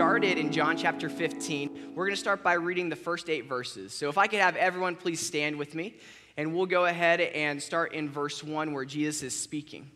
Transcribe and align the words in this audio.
Started 0.00 0.38
in 0.38 0.50
John 0.50 0.78
chapter 0.78 1.10
15, 1.10 1.92
we're 1.94 2.06
going 2.06 2.14
to 2.14 2.20
start 2.20 2.42
by 2.42 2.54
reading 2.54 2.88
the 2.88 2.96
first 2.96 3.28
eight 3.28 3.44
verses. 3.44 3.92
So 3.92 4.08
if 4.08 4.16
I 4.16 4.28
could 4.28 4.40
have 4.40 4.56
everyone 4.56 4.96
please 4.96 5.20
stand 5.20 5.56
with 5.56 5.74
me, 5.74 5.96
and 6.38 6.54
we'll 6.54 6.64
go 6.64 6.86
ahead 6.86 7.20
and 7.20 7.62
start 7.62 7.92
in 7.92 8.08
verse 8.08 8.42
1 8.42 8.72
where 8.72 8.86
Jesus 8.86 9.22
is 9.22 9.38
speaking. 9.38 9.90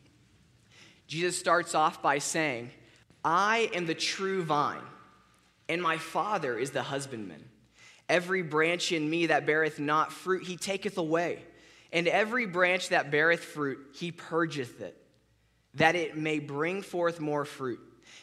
Jesus 1.07 1.39
starts 1.39 1.75
off 1.75 2.03
by 2.03 2.19
saying, 2.19 2.71
I 3.25 3.71
am 3.73 3.87
the 3.87 3.95
true 3.95 4.45
vine, 4.45 4.83
and 5.71 5.81
my 5.81 5.97
Father 5.97 6.59
is 6.59 6.71
the 6.71 6.83
husbandman. 6.83 7.43
Every 8.07 8.43
branch 8.43 8.93
in 8.93 9.09
me 9.09 9.29
that 9.29 9.47
beareth 9.47 9.79
not 9.79 10.13
fruit, 10.13 10.43
he 10.43 10.59
taketh 10.59 10.99
away. 10.99 11.43
And 11.95 12.09
every 12.09 12.45
branch 12.45 12.91
that 12.91 13.11
beareth 13.11 13.43
fruit, 13.43 13.79
he 13.95 14.13
purgeth 14.13 14.83
it, 14.83 15.03
that 15.77 15.97
it 15.97 16.15
may 16.15 16.41
bring 16.41 16.83
forth 16.83 17.21
more 17.21 17.47
fruit. 17.47 17.81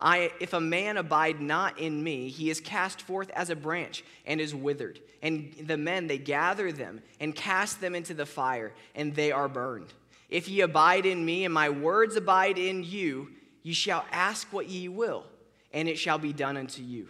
I, 0.00 0.30
if 0.40 0.52
a 0.52 0.60
man 0.60 0.98
abide 0.98 1.40
not 1.40 1.78
in 1.78 2.02
me, 2.02 2.28
he 2.28 2.50
is 2.50 2.60
cast 2.60 3.00
forth 3.00 3.30
as 3.30 3.48
a 3.48 3.56
branch 3.56 4.04
and 4.26 4.40
is 4.40 4.54
withered. 4.54 5.00
And 5.22 5.54
the 5.58 5.78
men, 5.78 6.06
they 6.06 6.18
gather 6.18 6.70
them 6.70 7.00
and 7.18 7.34
cast 7.34 7.80
them 7.80 7.94
into 7.94 8.12
the 8.12 8.26
fire, 8.26 8.74
and 8.94 9.14
they 9.14 9.32
are 9.32 9.48
burned. 9.48 9.94
If 10.28 10.48
ye 10.48 10.60
abide 10.60 11.06
in 11.06 11.24
me, 11.24 11.44
and 11.44 11.54
my 11.54 11.70
words 11.70 12.16
abide 12.16 12.58
in 12.58 12.84
you, 12.84 13.30
ye 13.62 13.72
shall 13.72 14.04
ask 14.12 14.52
what 14.52 14.68
ye 14.68 14.88
will, 14.88 15.24
and 15.72 15.88
it 15.88 15.98
shall 15.98 16.18
be 16.18 16.32
done 16.32 16.56
unto 16.56 16.82
you. 16.82 17.08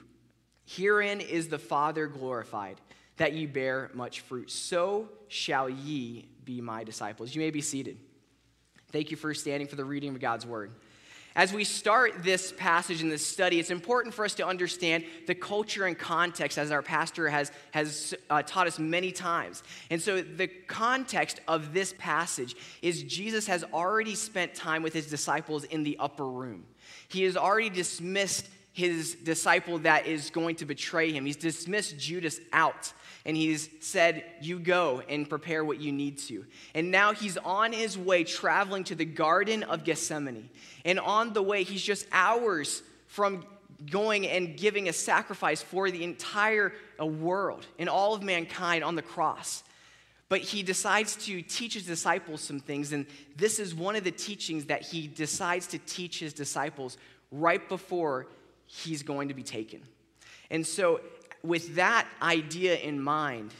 Herein 0.64 1.20
is 1.20 1.48
the 1.48 1.58
Father 1.58 2.06
glorified, 2.06 2.80
that 3.16 3.32
ye 3.32 3.46
bear 3.46 3.90
much 3.94 4.20
fruit. 4.20 4.50
So 4.50 5.08
shall 5.28 5.68
ye 5.68 6.28
be 6.44 6.60
my 6.60 6.84
disciples. 6.84 7.34
You 7.34 7.40
may 7.40 7.50
be 7.50 7.60
seated. 7.60 7.98
Thank 8.92 9.10
you 9.10 9.16
for 9.16 9.34
standing 9.34 9.66
for 9.66 9.76
the 9.76 9.84
reading 9.84 10.14
of 10.14 10.20
God's 10.20 10.46
word. 10.46 10.72
As 11.36 11.52
we 11.52 11.64
start 11.64 12.22
this 12.22 12.54
passage 12.56 13.02
in 13.02 13.10
this 13.10 13.24
study, 13.24 13.60
it's 13.60 13.68
important 13.68 14.14
for 14.14 14.24
us 14.24 14.34
to 14.36 14.46
understand 14.46 15.04
the 15.26 15.34
culture 15.34 15.84
and 15.84 15.96
context, 15.96 16.56
as 16.56 16.70
our 16.70 16.80
pastor 16.80 17.28
has, 17.28 17.52
has 17.72 18.14
uh, 18.30 18.40
taught 18.40 18.66
us 18.66 18.78
many 18.78 19.12
times. 19.12 19.62
And 19.90 20.00
so, 20.00 20.22
the 20.22 20.46
context 20.46 21.40
of 21.46 21.74
this 21.74 21.94
passage 21.98 22.56
is 22.80 23.02
Jesus 23.02 23.46
has 23.48 23.64
already 23.64 24.14
spent 24.14 24.54
time 24.54 24.82
with 24.82 24.94
his 24.94 25.08
disciples 25.08 25.64
in 25.64 25.82
the 25.82 25.98
upper 26.00 26.26
room. 26.26 26.64
He 27.08 27.24
has 27.24 27.36
already 27.36 27.68
dismissed 27.68 28.48
his 28.76 29.14
disciple 29.14 29.78
that 29.78 30.06
is 30.06 30.28
going 30.28 30.54
to 30.56 30.66
betray 30.66 31.10
him, 31.10 31.24
he's 31.24 31.36
dismissed 31.36 31.98
Judas 31.98 32.38
out 32.52 32.92
and 33.24 33.34
he's 33.34 33.70
said, 33.80 34.22
You 34.42 34.58
go 34.58 35.02
and 35.08 35.26
prepare 35.26 35.64
what 35.64 35.80
you 35.80 35.92
need 35.92 36.18
to. 36.28 36.44
And 36.74 36.90
now 36.90 37.14
he's 37.14 37.38
on 37.38 37.72
his 37.72 37.96
way 37.96 38.22
traveling 38.22 38.84
to 38.84 38.94
the 38.94 39.06
Garden 39.06 39.62
of 39.62 39.82
Gethsemane. 39.82 40.50
And 40.84 41.00
on 41.00 41.32
the 41.32 41.42
way, 41.42 41.62
he's 41.62 41.82
just 41.82 42.06
hours 42.12 42.82
from 43.06 43.46
going 43.90 44.28
and 44.28 44.58
giving 44.58 44.90
a 44.90 44.92
sacrifice 44.92 45.62
for 45.62 45.90
the 45.90 46.04
entire 46.04 46.74
uh, 47.00 47.06
world 47.06 47.66
and 47.78 47.88
all 47.88 48.12
of 48.12 48.22
mankind 48.22 48.84
on 48.84 48.94
the 48.94 49.02
cross. 49.02 49.64
But 50.28 50.40
he 50.40 50.62
decides 50.62 51.16
to 51.24 51.40
teach 51.40 51.72
his 51.72 51.86
disciples 51.86 52.42
some 52.42 52.60
things, 52.60 52.92
and 52.92 53.06
this 53.38 53.58
is 53.58 53.74
one 53.74 53.96
of 53.96 54.04
the 54.04 54.10
teachings 54.10 54.66
that 54.66 54.82
he 54.82 55.06
decides 55.06 55.66
to 55.68 55.78
teach 55.78 56.18
his 56.18 56.34
disciples 56.34 56.98
right 57.32 57.66
before 57.68 58.26
he's 58.66 59.02
going 59.02 59.28
to 59.28 59.34
be 59.34 59.42
taken. 59.42 59.82
And 60.50 60.66
so 60.66 61.00
with 61.42 61.76
that 61.76 62.06
idea 62.20 62.76
in 62.76 63.00
mind, 63.00 63.52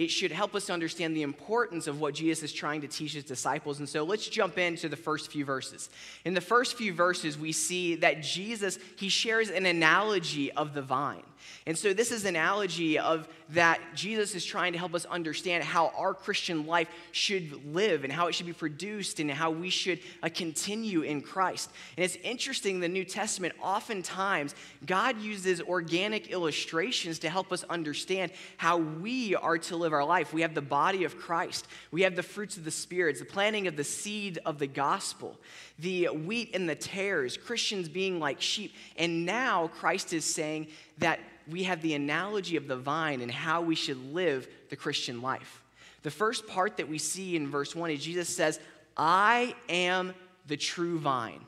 it 0.00 0.10
should 0.10 0.32
help 0.32 0.54
us 0.54 0.70
understand 0.70 1.14
the 1.14 1.20
importance 1.20 1.86
of 1.86 2.00
what 2.00 2.14
Jesus 2.14 2.42
is 2.42 2.54
trying 2.54 2.80
to 2.80 2.88
teach 2.88 3.12
his 3.12 3.22
disciples. 3.22 3.80
And 3.80 3.88
so 3.88 4.02
let's 4.02 4.26
jump 4.26 4.56
into 4.56 4.88
the 4.88 4.96
first 4.96 5.30
few 5.30 5.44
verses. 5.44 5.90
In 6.24 6.32
the 6.32 6.40
first 6.40 6.78
few 6.78 6.94
verses, 6.94 7.36
we 7.36 7.52
see 7.52 7.96
that 7.96 8.22
Jesus, 8.22 8.78
he 8.96 9.10
shares 9.10 9.50
an 9.50 9.66
analogy 9.66 10.50
of 10.52 10.72
the 10.72 10.80
vine. 10.80 11.22
And 11.66 11.76
so 11.76 11.92
this 11.92 12.10
is 12.10 12.24
an 12.24 12.30
analogy 12.30 12.98
of 12.98 13.28
that 13.50 13.80
Jesus 13.94 14.34
is 14.34 14.44
trying 14.44 14.72
to 14.72 14.78
help 14.78 14.94
us 14.94 15.04
understand 15.06 15.64
how 15.64 15.92
our 15.96 16.14
Christian 16.14 16.66
life 16.66 16.88
should 17.12 17.74
live 17.74 18.04
and 18.04 18.12
how 18.12 18.28
it 18.28 18.34
should 18.34 18.46
be 18.46 18.52
produced 18.52 19.20
and 19.20 19.30
how 19.30 19.50
we 19.50 19.70
should 19.70 19.98
uh, 20.22 20.28
continue 20.32 21.02
in 21.02 21.20
Christ. 21.20 21.70
And 21.96 22.04
it's 22.04 22.16
interesting, 22.16 22.80
the 22.80 22.88
New 22.88 23.04
Testament, 23.04 23.54
oftentimes 23.60 24.54
God 24.86 25.20
uses 25.20 25.60
organic 25.60 26.30
illustrations 26.30 27.18
to 27.20 27.30
help 27.30 27.52
us 27.52 27.64
understand 27.64 28.32
how 28.56 28.78
we 28.78 29.34
are 29.34 29.58
to 29.58 29.76
live 29.76 29.89
our 29.92 30.04
life. 30.04 30.32
We 30.32 30.42
have 30.42 30.54
the 30.54 30.62
body 30.62 31.04
of 31.04 31.18
Christ, 31.18 31.66
we 31.90 32.02
have 32.02 32.16
the 32.16 32.22
fruits 32.22 32.56
of 32.56 32.64
the 32.64 32.70
Spirit, 32.70 33.18
the 33.18 33.24
planting 33.24 33.66
of 33.66 33.76
the 33.76 33.84
seed 33.84 34.38
of 34.44 34.58
the 34.58 34.66
gospel, 34.66 35.38
the 35.78 36.06
wheat 36.06 36.54
and 36.54 36.68
the 36.68 36.74
tares, 36.74 37.36
Christians 37.36 37.88
being 37.88 38.20
like 38.20 38.40
sheep. 38.40 38.74
And 38.96 39.24
now 39.26 39.68
Christ 39.68 40.12
is 40.12 40.24
saying 40.24 40.68
that 40.98 41.20
we 41.48 41.64
have 41.64 41.82
the 41.82 41.94
analogy 41.94 42.56
of 42.56 42.68
the 42.68 42.76
vine 42.76 43.20
and 43.20 43.30
how 43.30 43.62
we 43.62 43.74
should 43.74 44.12
live 44.12 44.46
the 44.68 44.76
Christian 44.76 45.20
life. 45.20 45.62
The 46.02 46.10
first 46.10 46.46
part 46.46 46.76
that 46.78 46.88
we 46.88 46.98
see 46.98 47.36
in 47.36 47.48
verse 47.48 47.74
1 47.74 47.90
is 47.90 48.02
Jesus 48.02 48.34
says, 48.34 48.58
I 48.96 49.54
am 49.68 50.14
the 50.46 50.56
true 50.56 50.98
vine. 50.98 51.40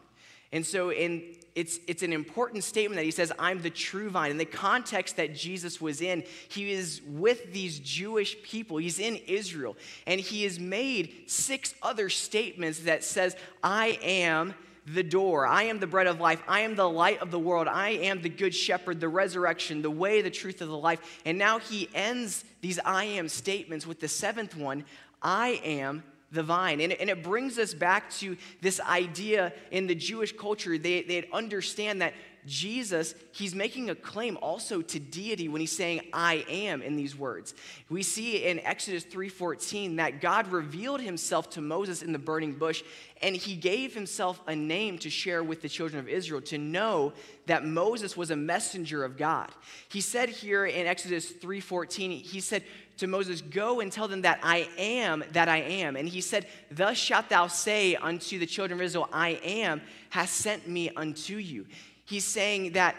And 0.53 0.67
so 0.67 0.91
in 0.91 1.37
it's, 1.55 1.79
it's 1.87 2.03
an 2.03 2.13
important 2.13 2.65
statement 2.65 2.97
that 2.97 3.05
he 3.05 3.11
says, 3.11 3.33
I'm 3.39 3.61
the 3.61 3.71
true 3.71 4.09
vine. 4.09 4.31
In 4.31 4.39
the 4.39 4.45
context 4.45 5.17
that 5.17 5.35
Jesus 5.35 5.81
was 5.81 6.01
in, 6.01 6.25
he 6.49 6.73
is 6.73 7.03
with 7.07 7.53
these 7.53 7.79
Jewish 7.79 8.43
people. 8.43 8.79
He's 8.79 8.99
in 8.99 9.17
Israel. 9.27 9.77
And 10.07 10.21
he 10.21 10.45
has 10.45 10.59
made 10.59 11.15
six 11.27 11.75
other 11.83 12.09
statements 12.09 12.81
that 12.81 13.05
says, 13.05 13.37
I 13.62 13.99
am 14.03 14.55
the 14.87 15.03
door. 15.03 15.47
I 15.47 15.65
am 15.65 15.79
the 15.79 15.87
bread 15.87 16.07
of 16.07 16.21
life. 16.21 16.43
I 16.49 16.61
am 16.61 16.75
the 16.75 16.89
light 16.89 17.21
of 17.21 17.31
the 17.31 17.39
world. 17.39 17.69
I 17.69 17.91
am 17.91 18.23
the 18.23 18.29
good 18.29 18.55
shepherd, 18.55 19.01
the 19.01 19.09
resurrection, 19.09 19.83
the 19.83 19.91
way, 19.91 20.23
the 20.23 20.31
truth 20.31 20.61
of 20.61 20.69
the 20.69 20.77
life. 20.77 21.21
And 21.25 21.39
now 21.39 21.59
he 21.59 21.89
ends 21.95 22.45
these 22.62 22.79
I 22.85 23.05
am 23.05 23.29
statements 23.29 23.87
with 23.87 24.01
the 24.01 24.09
seventh 24.09 24.57
one 24.57 24.85
I 25.23 25.61
am 25.65 26.03
the 26.32 26.43
vine. 26.43 26.81
And, 26.81 26.93
and 26.93 27.10
it 27.10 27.22
brings 27.22 27.59
us 27.59 27.75
back 27.75 28.10
to 28.15 28.37
this 28.60 28.81
idea 28.81 29.53
in 29.70 29.87
the 29.87 29.94
Jewish 29.94 30.34
culture. 30.37 30.78
They, 30.78 31.03
they 31.03 31.28
understand 31.32 32.03
that 32.03 32.15
Jesus, 32.44 33.14
he's 33.31 33.55
making 33.55 33.88
a 33.88 33.94
claim 33.94 34.37
also 34.43 34.82
to 34.82 34.99
deity 34.99 35.49
when 35.49 35.61
he's 35.61 35.76
saying 35.76 36.00
I 36.12 36.44
am 36.49 36.82
in 36.82 36.96
these 36.96 37.17
words. 37.17 37.55
We 37.88 38.02
see 38.02 38.44
in 38.44 38.58
Exodus 38.61 39.05
3:14 39.05 39.96
that 39.96 40.20
God 40.20 40.49
revealed 40.49 41.00
himself 41.00 41.50
to 41.50 41.61
Moses 41.61 42.02
in 42.02 42.12
the 42.12 42.19
burning 42.19 42.55
bush 42.55 42.82
and 43.20 43.37
he 43.37 43.55
gave 43.55 43.94
himself 43.94 44.40
a 44.49 44.56
name 44.56 44.99
to 44.99 45.11
share 45.11 45.44
with 45.44 45.62
the 45.62 45.69
children 45.69 46.00
of 46.00 46.08
Israel 46.08 46.40
to 46.43 46.58
know 46.58 47.12
that 47.46 47.64
Moses 47.64 48.17
was 48.17 48.32
a 48.32 48.37
messenger 48.37 49.05
of 49.05 49.17
God. 49.17 49.50
He 49.88 50.00
said 50.00 50.28
here 50.28 50.67
in 50.67 50.88
Exodus 50.88 51.31
3:14 51.31 52.23
he 52.23 52.40
said 52.40 52.64
to 53.02 53.08
Moses, 53.08 53.40
Go 53.43 53.81
and 53.81 53.93
tell 53.93 54.08
them 54.08 54.22
that 54.22 54.40
I 54.43 54.69
am 54.78 55.22
that 55.32 55.49
I 55.49 55.58
am. 55.58 55.96
And 55.96 56.08
he 56.08 56.20
said, 56.20 56.46
Thus 56.70 56.96
shalt 56.96 57.28
thou 57.28 57.49
say 57.49 57.96
unto 57.96 58.38
the 58.38 58.46
children 58.46 58.81
of 58.81 58.84
Israel, 58.84 59.08
I 59.12 59.40
am, 59.44 59.82
has 60.10 60.31
sent 60.31 60.66
me 60.69 60.90
unto 60.96 61.37
you. 61.37 61.66
He's 62.04 62.25
saying 62.25 62.72
that 62.72 62.96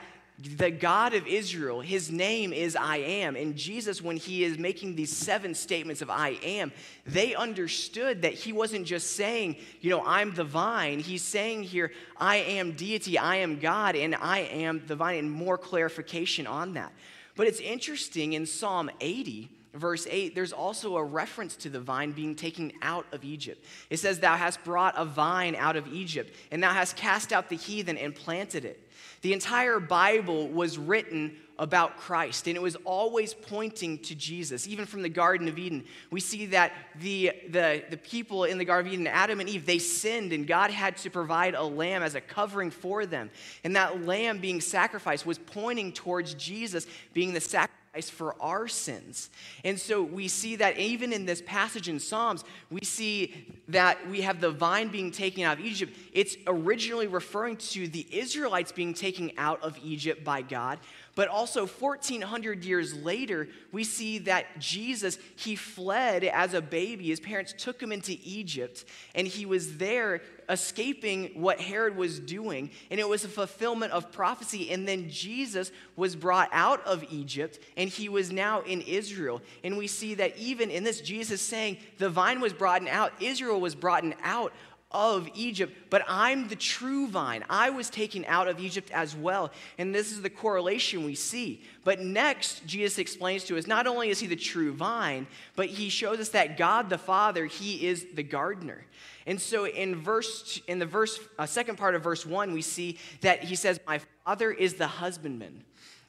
the 0.57 0.71
God 0.71 1.13
of 1.13 1.25
Israel, 1.27 1.79
his 1.79 2.11
name 2.11 2.51
is 2.53 2.75
I 2.75 2.97
am. 2.97 3.35
And 3.35 3.55
Jesus, 3.55 4.01
when 4.01 4.17
he 4.17 4.43
is 4.43 4.57
making 4.57 4.95
these 4.95 5.15
seven 5.15 5.55
statements 5.55 6.01
of 6.01 6.09
I 6.09 6.37
am, 6.43 6.71
they 7.05 7.35
understood 7.35 8.23
that 8.23 8.33
he 8.33 8.51
wasn't 8.51 8.85
just 8.85 9.15
saying, 9.15 9.57
you 9.79 9.89
know, 9.89 10.03
I'm 10.05 10.33
the 10.33 10.43
vine. 10.43 10.99
He's 10.99 11.21
saying 11.21 11.63
here, 11.63 11.91
I 12.17 12.37
am 12.37 12.73
deity, 12.73 13.17
I 13.17 13.37
am 13.37 13.59
God, 13.59 13.95
and 13.95 14.15
I 14.15 14.39
am 14.39 14.81
the 14.85 14.95
vine, 14.95 15.19
and 15.19 15.31
more 15.31 15.57
clarification 15.57 16.47
on 16.47 16.73
that. 16.73 16.91
But 17.35 17.47
it's 17.47 17.59
interesting 17.59 18.33
in 18.33 18.45
Psalm 18.45 18.89
80, 18.99 19.49
verse 19.73 20.07
8, 20.09 20.35
there's 20.35 20.53
also 20.53 20.97
a 20.97 21.03
reference 21.03 21.55
to 21.57 21.69
the 21.69 21.79
vine 21.79 22.11
being 22.11 22.35
taken 22.35 22.71
out 22.81 23.05
of 23.11 23.23
Egypt. 23.23 23.63
It 23.89 23.97
says, 23.97 24.19
Thou 24.19 24.35
hast 24.35 24.63
brought 24.63 24.93
a 24.97 25.05
vine 25.05 25.55
out 25.55 25.75
of 25.75 25.91
Egypt, 25.91 26.35
and 26.51 26.61
thou 26.61 26.73
hast 26.73 26.95
cast 26.95 27.33
out 27.33 27.49
the 27.49 27.55
heathen 27.55 27.97
and 27.97 28.13
planted 28.13 28.65
it. 28.65 28.79
The 29.21 29.33
entire 29.33 29.79
Bible 29.79 30.47
was 30.49 30.77
written 30.77 31.37
about 31.57 31.97
Christ, 31.97 32.47
and 32.47 32.55
it 32.57 32.61
was 32.61 32.75
always 32.83 33.33
pointing 33.33 33.99
to 33.99 34.15
Jesus. 34.15 34.67
Even 34.67 34.85
from 34.85 35.01
the 35.01 35.09
Garden 35.09 35.47
of 35.47 35.57
Eden, 35.57 35.85
we 36.11 36.19
see 36.19 36.47
that 36.47 36.73
the, 36.99 37.31
the, 37.49 37.83
the 37.89 37.97
people 37.97 38.43
in 38.43 38.57
the 38.57 38.65
Garden 38.65 38.87
of 38.89 38.93
Eden, 38.93 39.07
Adam 39.07 39.39
and 39.39 39.47
Eve, 39.47 39.65
they 39.65 39.79
sinned, 39.79 40.33
and 40.33 40.45
God 40.45 40.71
had 40.71 40.97
to 40.97 41.09
provide 41.09 41.55
a 41.55 41.63
lamb 41.63 42.03
as 42.03 42.15
a 42.15 42.21
covering 42.21 42.69
for 42.69 43.05
them. 43.05 43.29
And 43.63 43.75
that 43.75 44.05
lamb 44.05 44.39
being 44.39 44.61
sacrificed 44.61 45.25
was 45.25 45.37
pointing 45.37 45.93
towards 45.93 46.33
Jesus 46.33 46.85
being 47.13 47.33
the 47.33 47.41
sacrifice 47.41 47.77
for 48.01 48.35
our 48.41 48.67
sins. 48.67 49.29
And 49.63 49.79
so 49.79 50.01
we 50.01 50.27
see 50.27 50.55
that 50.57 50.77
even 50.77 51.13
in 51.13 51.25
this 51.25 51.41
passage 51.45 51.89
in 51.89 51.99
Psalms, 51.99 52.43
we 52.71 52.81
see 52.81 53.45
that 53.67 54.09
we 54.09 54.21
have 54.21 54.41
the 54.41 54.51
vine 54.51 54.87
being 54.87 55.11
taken 55.11 55.43
out 55.43 55.59
of 55.59 55.65
Egypt. 55.65 55.95
It's 56.11 56.35
originally 56.47 57.07
referring 57.07 57.57
to 57.57 57.87
the 57.87 58.05
Israelites 58.11 58.71
being 58.71 58.93
taken 58.93 59.31
out 59.37 59.61
of 59.63 59.77
Egypt 59.83 60.23
by 60.23 60.41
God. 60.41 60.79
But 61.15 61.27
also 61.27 61.67
1400 61.67 62.65
years 62.65 62.95
later, 62.95 63.47
we 63.71 63.83
see 63.83 64.17
that 64.19 64.59
Jesus, 64.59 65.19
he 65.35 65.55
fled 65.55 66.23
as 66.23 66.55
a 66.55 66.61
baby. 66.61 67.05
His 67.05 67.19
parents 67.19 67.53
took 67.55 67.79
him 67.81 67.91
into 67.91 68.17
Egypt, 68.23 68.83
and 69.13 69.27
he 69.27 69.45
was 69.45 69.77
there 69.77 70.21
escaping 70.49 71.29
what 71.35 71.61
Herod 71.61 71.95
was 71.95 72.19
doing, 72.19 72.71
and 72.89 72.99
it 72.99 73.07
was 73.07 73.23
a 73.23 73.29
fulfillment 73.29 73.91
of 73.91 74.11
prophecy. 74.11 74.71
And 74.71 74.87
then 74.87 75.09
Jesus 75.09 75.71
was 75.95 76.15
brought 76.15 76.49
out 76.51 76.83
of 76.85 77.05
Egypt, 77.11 77.59
and 77.77 77.87
he 77.87 78.09
was 78.09 78.31
now 78.31 78.61
in 78.61 78.81
Israel. 78.81 79.41
And 79.63 79.77
we 79.77 79.85
see 79.85 80.15
that 80.15 80.35
even 80.37 80.71
in 80.71 80.83
this, 80.83 80.99
Jesus 80.99 81.41
saying, 81.41 81.77
The 81.99 82.09
vine 82.09 82.41
was 82.41 82.53
brought 82.53 82.87
out, 82.87 83.13
Israel 83.21 83.61
was 83.61 83.75
brought 83.75 84.03
out 84.23 84.51
of 84.93 85.29
Egypt, 85.33 85.73
but 85.89 86.03
I'm 86.07 86.47
the 86.47 86.55
true 86.55 87.07
vine. 87.07 87.43
I 87.49 87.71
was 87.71 87.89
taken 87.89 88.23
out 88.27 88.47
of 88.47 88.59
Egypt 88.59 88.91
as 88.91 89.15
well. 89.15 89.51
And 89.77 89.93
this 89.93 90.11
is 90.11 90.21
the 90.21 90.29
correlation 90.29 91.03
we 91.03 91.15
see. 91.15 91.61
But 91.83 91.99
next, 91.99 92.65
Jesus 92.65 92.99
explains 92.99 93.43
to 93.45 93.57
us 93.57 93.67
not 93.67 93.87
only 93.87 94.09
is 94.09 94.19
he 94.19 94.27
the 94.27 94.35
true 94.35 94.71
vine, 94.73 95.27
but 95.55 95.67
he 95.67 95.89
shows 95.89 96.19
us 96.19 96.29
that 96.29 96.57
God 96.57 96.89
the 96.89 96.97
Father, 96.97 97.45
he 97.45 97.87
is 97.87 98.05
the 98.13 98.23
gardener. 98.23 98.85
And 99.25 99.39
so 99.39 99.65
in 99.65 99.95
verse 99.95 100.61
in 100.67 100.79
the 100.79 100.85
verse 100.85 101.19
uh, 101.39 101.45
second 101.45 101.77
part 101.77 101.95
of 101.95 102.03
verse 102.03 102.25
1 102.25 102.51
we 102.51 102.61
see 102.61 102.97
that 103.21 103.43
he 103.43 103.55
says 103.55 103.79
my 103.87 104.01
father 104.25 104.51
is 104.51 104.73
the 104.73 104.87
husbandman. 104.87 105.63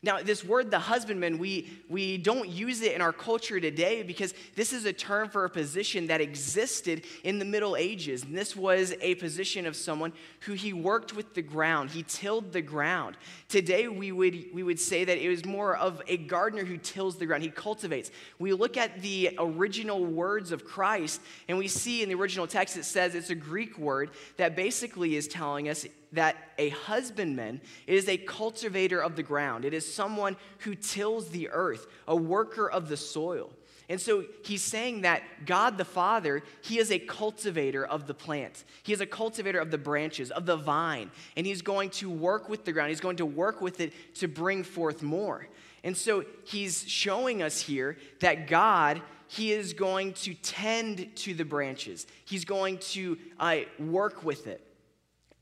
Now, 0.05 0.21
this 0.21 0.45
word, 0.45 0.71
the 0.71 0.79
husbandman, 0.79 1.39
we, 1.39 1.71
we 1.89 2.19
don't 2.19 2.51
use 2.51 2.83
it 2.83 2.93
in 2.93 3.01
our 3.01 3.13
culture 3.13 3.59
today 3.59 4.03
because 4.03 4.35
this 4.55 4.75
is 4.75 4.85
a 4.85 4.93
term 4.93 5.31
for 5.31 5.47
a 5.47 5.51
position 5.51 6.09
that 6.09 6.21
existed 6.21 7.05
in 7.23 7.39
the 7.39 7.47
Middle 7.47 7.75
Ages. 7.75 8.23
And 8.23 8.37
this 8.37 8.55
was 8.55 8.95
a 9.01 9.15
position 9.15 9.65
of 9.65 9.75
someone 9.75 10.13
who 10.41 10.53
he 10.53 10.75
worked 10.75 11.17
with 11.17 11.33
the 11.33 11.41
ground, 11.41 11.91
he 11.91 12.03
tilled 12.03 12.53
the 12.53 12.61
ground. 12.61 13.17
Today, 13.49 13.89
we 13.89 14.13
would, 14.13 14.49
we 14.53 14.63
would 14.63 14.79
say 14.79 15.05
that 15.05 15.17
it 15.17 15.29
was 15.31 15.47
more 15.47 15.75
of 15.75 16.03
a 16.07 16.19
gardener 16.19 16.67
who 16.67 16.77
tills 16.77 17.17
the 17.17 17.25
ground, 17.25 17.43
he 17.43 17.49
cultivates. 17.49 18.11
We 18.39 18.53
look 18.53 18.77
at 18.77 19.01
the 19.01 19.35
original 19.39 20.05
words 20.05 20.53
of 20.53 20.67
Christ, 20.67 21.23
and 21.49 21.57
we 21.57 21.67
see 21.67 22.03
in 22.03 22.11
the 22.11 22.15
original 22.15 22.47
text 22.47 22.77
it 22.77 22.85
says 22.85 23.15
it's 23.15 23.31
a 23.31 23.35
Greek 23.35 23.79
word 23.79 24.11
that 24.37 24.55
basically 24.55 25.17
is 25.17 25.29
telling 25.29 25.71
us 25.71 25.87
that 26.15 26.37
a 26.59 26.71
husbandman 26.71 27.61
is 27.87 28.09
a 28.09 28.17
cultivator 28.17 29.03
of 29.03 29.17
the 29.17 29.23
ground. 29.23 29.65
It 29.65 29.75
is 29.75 29.93
someone 29.93 30.37
who 30.59 30.75
tills 30.75 31.29
the 31.29 31.49
earth, 31.51 31.87
a 32.09 32.17
worker 32.17 32.71
of 32.71 32.89
the 32.89 32.97
soil. 32.97 33.51
And 33.89 34.01
so 34.01 34.25
he's 34.43 34.63
saying 34.63 35.03
that 35.03 35.23
God 35.45 35.77
the 35.77 35.85
Father, 35.85 36.43
he 36.63 36.79
is 36.79 36.91
a 36.91 36.99
cultivator 36.99 37.85
of 37.85 38.07
the 38.07 38.15
plant. 38.15 38.65
He 38.83 38.95
is 38.95 39.03
a 39.03 39.07
cultivator 39.07 39.59
of 39.59 39.71
the 39.71 39.79
branches, 39.79 40.31
of 40.31 40.47
the 40.47 40.57
vine. 40.57 41.11
And 41.37 41.47
he's 41.47 41.61
going 41.61 41.91
to 41.91 42.09
work 42.09 42.49
with 42.49 42.65
the 42.65 42.73
ground. 42.73 42.89
He's 42.89 43.01
going 43.01 43.19
to 43.19 43.27
work 43.27 43.61
with 43.61 43.81
it 43.81 43.93
to 44.17 44.29
bring 44.29 44.63
forth 44.65 45.03
more. 45.03 45.49
And 45.83 45.95
so 45.95 46.25
he's 46.45 46.89
showing 46.89 47.43
us 47.43 47.61
here 47.61 47.99
that 48.21 48.47
God, 48.47 49.03
he 49.29 49.53
is 49.53 49.75
going 49.75 50.15
to 50.15 50.33
tend 50.35 51.15
to 51.17 51.35
the 51.35 51.45
branches, 51.45 52.07
he's 52.25 52.47
going 52.47 52.79
to 52.79 53.19
uh, 53.39 53.59
work 53.79 54.25
with 54.25 54.47
it. 54.47 54.67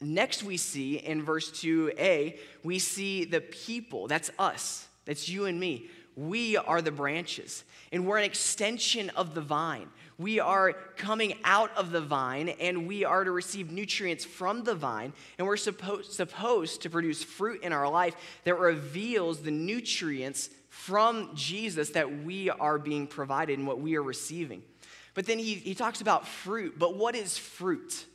Next, 0.03 0.43
we 0.43 0.57
see 0.57 0.97
in 0.97 1.23
verse 1.23 1.51
2a, 1.51 2.39
we 2.63 2.79
see 2.79 3.25
the 3.25 3.41
people. 3.41 4.09
That's 4.09 4.31
us. 4.39 4.89
That's 5.05 5.29
you 5.29 5.47
and 5.47 5.59
me. 5.59 5.89
We 6.15 6.57
are 6.59 6.83
the 6.83 6.91
branches, 6.91 7.65
and 7.91 8.07
we're 8.07 8.19
an 8.19 8.25
extension 8.25 9.11
of 9.11 9.35
the 9.35 9.41
vine. 9.41 9.89
We 10.19 10.41
are 10.41 10.75
coming 10.97 11.39
out 11.43 11.75
of 11.75 11.91
the 11.91 12.03
vine, 12.03 12.51
and 12.51 12.87
we 12.87 13.05
are 13.05 13.25
to 13.25 13.31
receive 13.31 13.73
nutrients 13.73 14.25
from 14.25 14.63
the 14.63 14.75
vine, 14.75 15.15
and 15.39 15.47
we're 15.47 15.57
supposed, 15.57 16.13
supposed 16.13 16.83
to 16.83 16.91
produce 16.91 17.23
fruit 17.23 17.63
in 17.63 17.73
our 17.73 17.89
life 17.89 18.15
that 18.45 18.59
reveals 18.59 19.41
the 19.41 19.51
nutrients 19.51 20.51
from 20.69 21.31
Jesus 21.35 21.91
that 21.91 22.25
we 22.25 22.51
are 22.51 22.79
being 22.79 23.07
provided 23.07 23.59
and 23.59 23.67
what 23.67 23.81
we 23.81 23.97
are 23.97 24.03
receiving. 24.03 24.63
But 25.15 25.27
then 25.27 25.39
he, 25.39 25.55
he 25.55 25.75
talks 25.75 26.01
about 26.01 26.27
fruit. 26.27 26.79
But 26.79 26.97
what 26.97 27.15
is 27.15 27.39
fruit? 27.39 28.07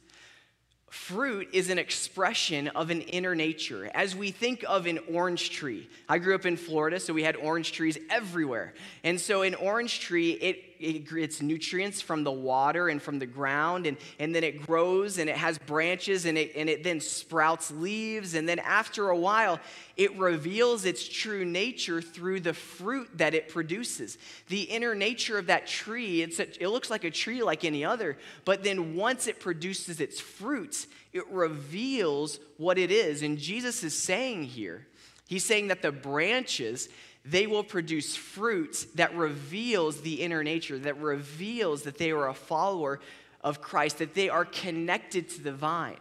Fruit 0.89 1.49
is 1.51 1.69
an 1.69 1.77
expression 1.77 2.69
of 2.69 2.89
an 2.89 3.01
inner 3.01 3.35
nature. 3.35 3.91
As 3.93 4.15
we 4.15 4.31
think 4.31 4.63
of 4.67 4.85
an 4.85 4.99
orange 5.11 5.49
tree, 5.49 5.89
I 6.07 6.17
grew 6.17 6.33
up 6.33 6.45
in 6.45 6.55
Florida, 6.55 6.99
so 6.99 7.13
we 7.13 7.23
had 7.23 7.35
orange 7.35 7.73
trees 7.73 7.97
everywhere. 8.09 8.73
And 9.03 9.19
so, 9.19 9.41
an 9.41 9.55
orange 9.55 9.99
tree, 9.99 10.31
it 10.31 10.63
it 10.79 11.09
gets 11.09 11.41
nutrients 11.41 12.01
from 12.01 12.24
the 12.24 12.31
water 12.31 12.89
and 12.89 13.01
from 13.01 13.19
the 13.19 13.25
ground, 13.25 13.85
and, 13.85 13.97
and 14.19 14.33
then 14.33 14.44
it 14.44 14.65
grows 14.65 15.18
and 15.18 15.29
it 15.29 15.35
has 15.35 15.57
branches 15.57 16.25
and 16.25 16.38
it, 16.38 16.53
and 16.56 16.69
it 16.69 16.83
then 16.83 17.00
sprouts 17.00 17.71
leaves. 17.71 18.33
And 18.33 18.47
then 18.47 18.59
after 18.59 19.09
a 19.09 19.18
while, 19.18 19.59
it 19.95 20.18
reveals 20.18 20.85
its 20.85 21.07
true 21.07 21.45
nature 21.45 22.01
through 22.01 22.41
the 22.41 22.53
fruit 22.53 23.09
that 23.18 23.33
it 23.33 23.50
produces. 23.50 24.18
The 24.50 24.62
inner 24.62 24.95
nature 24.95 25.38
of 25.38 25.47
that 25.47 25.68
tree, 25.68 26.21
it's 26.21 26.39
a, 26.39 26.63
it 26.63 26.69
looks 26.69 26.89
like 26.89 27.03
a 27.03 27.12
tree 27.12 27.44
like 27.44 27.65
any 27.65 27.83
other, 27.83 28.18
but 28.45 28.63
then 28.63 28.95
once 28.95 29.27
it 29.27 29.39
produces 29.39 30.00
its 30.00 30.19
fruits, 30.19 30.88
it 31.13 31.27
reveals 31.30 32.39
what 32.57 32.77
it 32.77 32.91
is. 32.91 33.23
And 33.23 33.38
Jesus 33.38 33.83
is 33.83 33.97
saying 33.97 34.44
here, 34.44 34.85
He's 35.27 35.44
saying 35.44 35.68
that 35.68 35.81
the 35.81 35.91
branches, 35.91 36.87
they 37.26 37.47
will 37.47 37.64
produce 37.64 38.16
fruit 38.16 38.88
that 38.95 39.16
reveals 39.16 40.02
the 40.02 40.21
inner 40.21 40.44
nature, 40.44 40.80
that 40.80 41.00
reveals 41.00 41.83
that 41.83 41.97
they 41.97 42.12
are 42.12 42.30
a 42.30 42.33
follower 42.33 43.00
of 43.42 43.62
Christ, 43.62 43.97
that 44.00 44.14
they 44.14 44.30
are 44.30 44.45
connected 44.45 45.30
to 45.30 45.42
the 45.42 45.52
vine. 45.52 46.00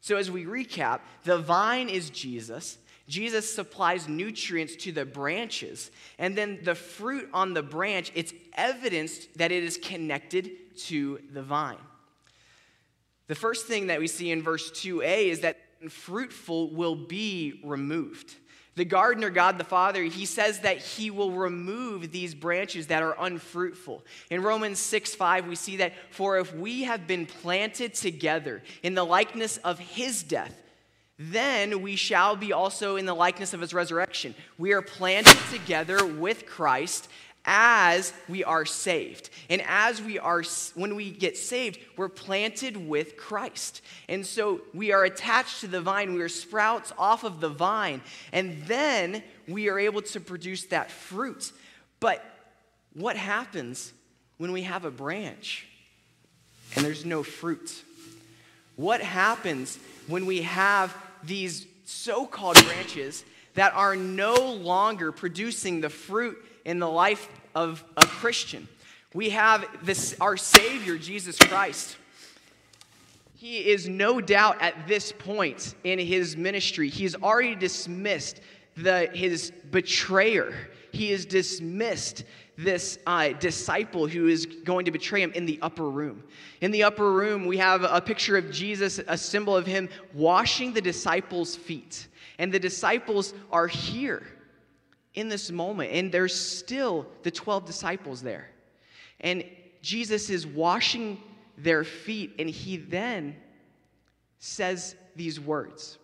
So, 0.00 0.16
as 0.16 0.30
we 0.30 0.44
recap, 0.44 1.00
the 1.24 1.38
vine 1.38 1.88
is 1.88 2.10
Jesus. 2.10 2.78
Jesus 3.06 3.52
supplies 3.52 4.08
nutrients 4.08 4.76
to 4.76 4.92
the 4.92 5.04
branches. 5.04 5.90
And 6.18 6.38
then 6.38 6.60
the 6.62 6.76
fruit 6.76 7.28
on 7.34 7.54
the 7.54 7.62
branch, 7.62 8.12
it's 8.14 8.32
evidence 8.54 9.26
that 9.36 9.50
it 9.50 9.64
is 9.64 9.76
connected 9.76 10.76
to 10.86 11.20
the 11.32 11.42
vine. 11.42 11.76
The 13.26 13.34
first 13.34 13.66
thing 13.66 13.88
that 13.88 14.00
we 14.00 14.06
see 14.06 14.30
in 14.30 14.42
verse 14.42 14.70
2a 14.70 15.26
is 15.26 15.40
that 15.40 15.58
fruitful 15.88 16.70
will 16.70 16.94
be 16.94 17.60
removed. 17.64 18.34
The 18.76 18.84
gardener, 18.84 19.30
God 19.30 19.58
the 19.58 19.64
Father, 19.64 20.02
he 20.04 20.24
says 20.24 20.60
that 20.60 20.78
he 20.78 21.10
will 21.10 21.32
remove 21.32 22.12
these 22.12 22.34
branches 22.34 22.86
that 22.86 23.02
are 23.02 23.16
unfruitful. 23.18 24.04
In 24.30 24.42
Romans 24.42 24.78
6 24.78 25.14
5, 25.14 25.48
we 25.48 25.56
see 25.56 25.76
that, 25.78 25.92
for 26.10 26.38
if 26.38 26.54
we 26.54 26.84
have 26.84 27.06
been 27.06 27.26
planted 27.26 27.94
together 27.94 28.62
in 28.82 28.94
the 28.94 29.04
likeness 29.04 29.56
of 29.58 29.78
his 29.78 30.22
death, 30.22 30.54
then 31.18 31.82
we 31.82 31.96
shall 31.96 32.34
be 32.36 32.52
also 32.52 32.96
in 32.96 33.04
the 33.04 33.14
likeness 33.14 33.52
of 33.52 33.60
his 33.60 33.74
resurrection. 33.74 34.34
We 34.56 34.72
are 34.72 34.80
planted 34.80 35.36
together 35.52 36.06
with 36.06 36.46
Christ 36.46 37.10
as 37.44 38.12
we 38.28 38.44
are 38.44 38.64
saved. 38.64 39.30
And 39.48 39.62
as 39.66 40.02
we 40.02 40.18
are, 40.18 40.42
when 40.74 40.94
we 40.94 41.10
get 41.10 41.36
saved, 41.36 41.78
we're 41.96 42.08
planted 42.08 42.76
with 42.76 43.16
Christ. 43.16 43.82
And 44.08 44.26
so 44.26 44.60
we 44.74 44.92
are 44.92 45.04
attached 45.04 45.60
to 45.60 45.66
the 45.66 45.80
vine, 45.80 46.14
we 46.14 46.22
are 46.22 46.28
sprouts 46.28 46.92
off 46.98 47.24
of 47.24 47.40
the 47.40 47.48
vine, 47.48 48.02
and 48.32 48.62
then 48.66 49.22
we 49.48 49.68
are 49.68 49.78
able 49.78 50.02
to 50.02 50.20
produce 50.20 50.64
that 50.66 50.90
fruit. 50.90 51.52
But 51.98 52.24
what 52.94 53.16
happens 53.16 53.92
when 54.38 54.52
we 54.52 54.62
have 54.62 54.84
a 54.84 54.90
branch 54.90 55.66
and 56.76 56.84
there's 56.84 57.04
no 57.04 57.22
fruit? 57.22 57.82
What 58.76 59.00
happens 59.00 59.78
when 60.06 60.26
we 60.26 60.42
have 60.42 60.96
these 61.22 61.66
so 61.84 62.26
called 62.26 62.56
branches 62.64 63.24
that 63.54 63.74
are 63.74 63.96
no 63.96 64.34
longer 64.34 65.12
producing 65.12 65.80
the 65.80 65.90
fruit 65.90 66.38
in 66.64 66.78
the 66.78 66.88
life 66.88 67.28
of 67.54 67.84
a 67.96 68.06
Christian. 68.06 68.68
We 69.14 69.30
have 69.30 69.66
this, 69.82 70.16
our 70.20 70.36
Savior, 70.36 70.96
Jesus 70.96 71.36
Christ. 71.36 71.96
He 73.34 73.70
is 73.70 73.88
no 73.88 74.20
doubt 74.20 74.60
at 74.60 74.86
this 74.86 75.12
point 75.12 75.74
in 75.82 75.98
his 75.98 76.36
ministry, 76.36 76.88
he's 76.88 77.14
already 77.16 77.54
dismissed 77.54 78.40
the, 78.76 79.10
his 79.12 79.50
betrayer. 79.70 80.52
He 80.92 81.10
has 81.10 81.24
dismissed 81.24 82.24
this 82.58 82.98
uh, 83.06 83.30
disciple 83.30 84.06
who 84.06 84.26
is 84.26 84.44
going 84.44 84.84
to 84.84 84.90
betray 84.90 85.22
him 85.22 85.32
in 85.32 85.46
the 85.46 85.58
upper 85.62 85.88
room. 85.88 86.22
In 86.60 86.70
the 86.70 86.82
upper 86.82 87.12
room, 87.12 87.46
we 87.46 87.56
have 87.58 87.84
a 87.84 88.00
picture 88.00 88.36
of 88.36 88.50
Jesus, 88.50 89.00
a 89.06 89.16
symbol 89.16 89.56
of 89.56 89.66
him 89.66 89.88
washing 90.12 90.72
the 90.72 90.80
disciples' 90.80 91.56
feet. 91.56 92.08
And 92.38 92.52
the 92.52 92.58
disciples 92.58 93.32
are 93.50 93.66
here 93.66 94.26
in 95.14 95.28
this 95.28 95.50
moment, 95.50 95.92
and 95.92 96.12
there's 96.12 96.34
still 96.34 97.06
the 97.22 97.30
12 97.30 97.64
disciples 97.64 98.22
there. 98.22 98.48
And 99.20 99.44
Jesus 99.82 100.30
is 100.30 100.46
washing 100.46 101.20
their 101.56 101.84
feet, 101.84 102.34
and 102.38 102.48
he 102.48 102.76
then 102.76 103.36
says 104.38 104.94
these 105.16 105.38
words 105.38 105.98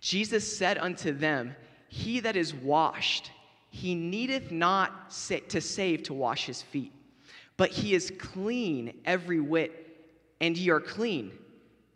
Jesus 0.00 0.56
said 0.56 0.78
unto 0.78 1.12
them, 1.12 1.54
He 1.88 2.20
that 2.20 2.36
is 2.36 2.54
washed, 2.54 3.30
he 3.70 3.94
needeth 3.94 4.50
not 4.50 5.10
to 5.48 5.60
save 5.60 6.04
to 6.04 6.14
wash 6.14 6.46
his 6.46 6.62
feet, 6.62 6.92
but 7.56 7.70
he 7.70 7.94
is 7.94 8.12
clean 8.18 9.00
every 9.04 9.40
whit, 9.40 9.72
and 10.40 10.56
ye 10.56 10.70
are 10.70 10.80
clean. 10.80 11.32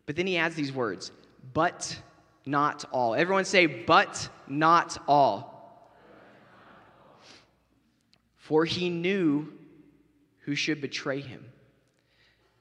But 0.06 0.16
then 0.16 0.26
he 0.26 0.36
adds 0.36 0.54
these 0.54 0.72
words, 0.72 1.12
but 1.54 1.98
not 2.44 2.84
all. 2.92 3.14
Everyone 3.14 3.46
say, 3.46 3.66
but 3.66 4.28
not 4.46 4.98
all. 5.08 5.53
For 8.44 8.66
he 8.66 8.90
knew 8.90 9.54
who 10.40 10.54
should 10.54 10.82
betray 10.82 11.22
him. 11.22 11.46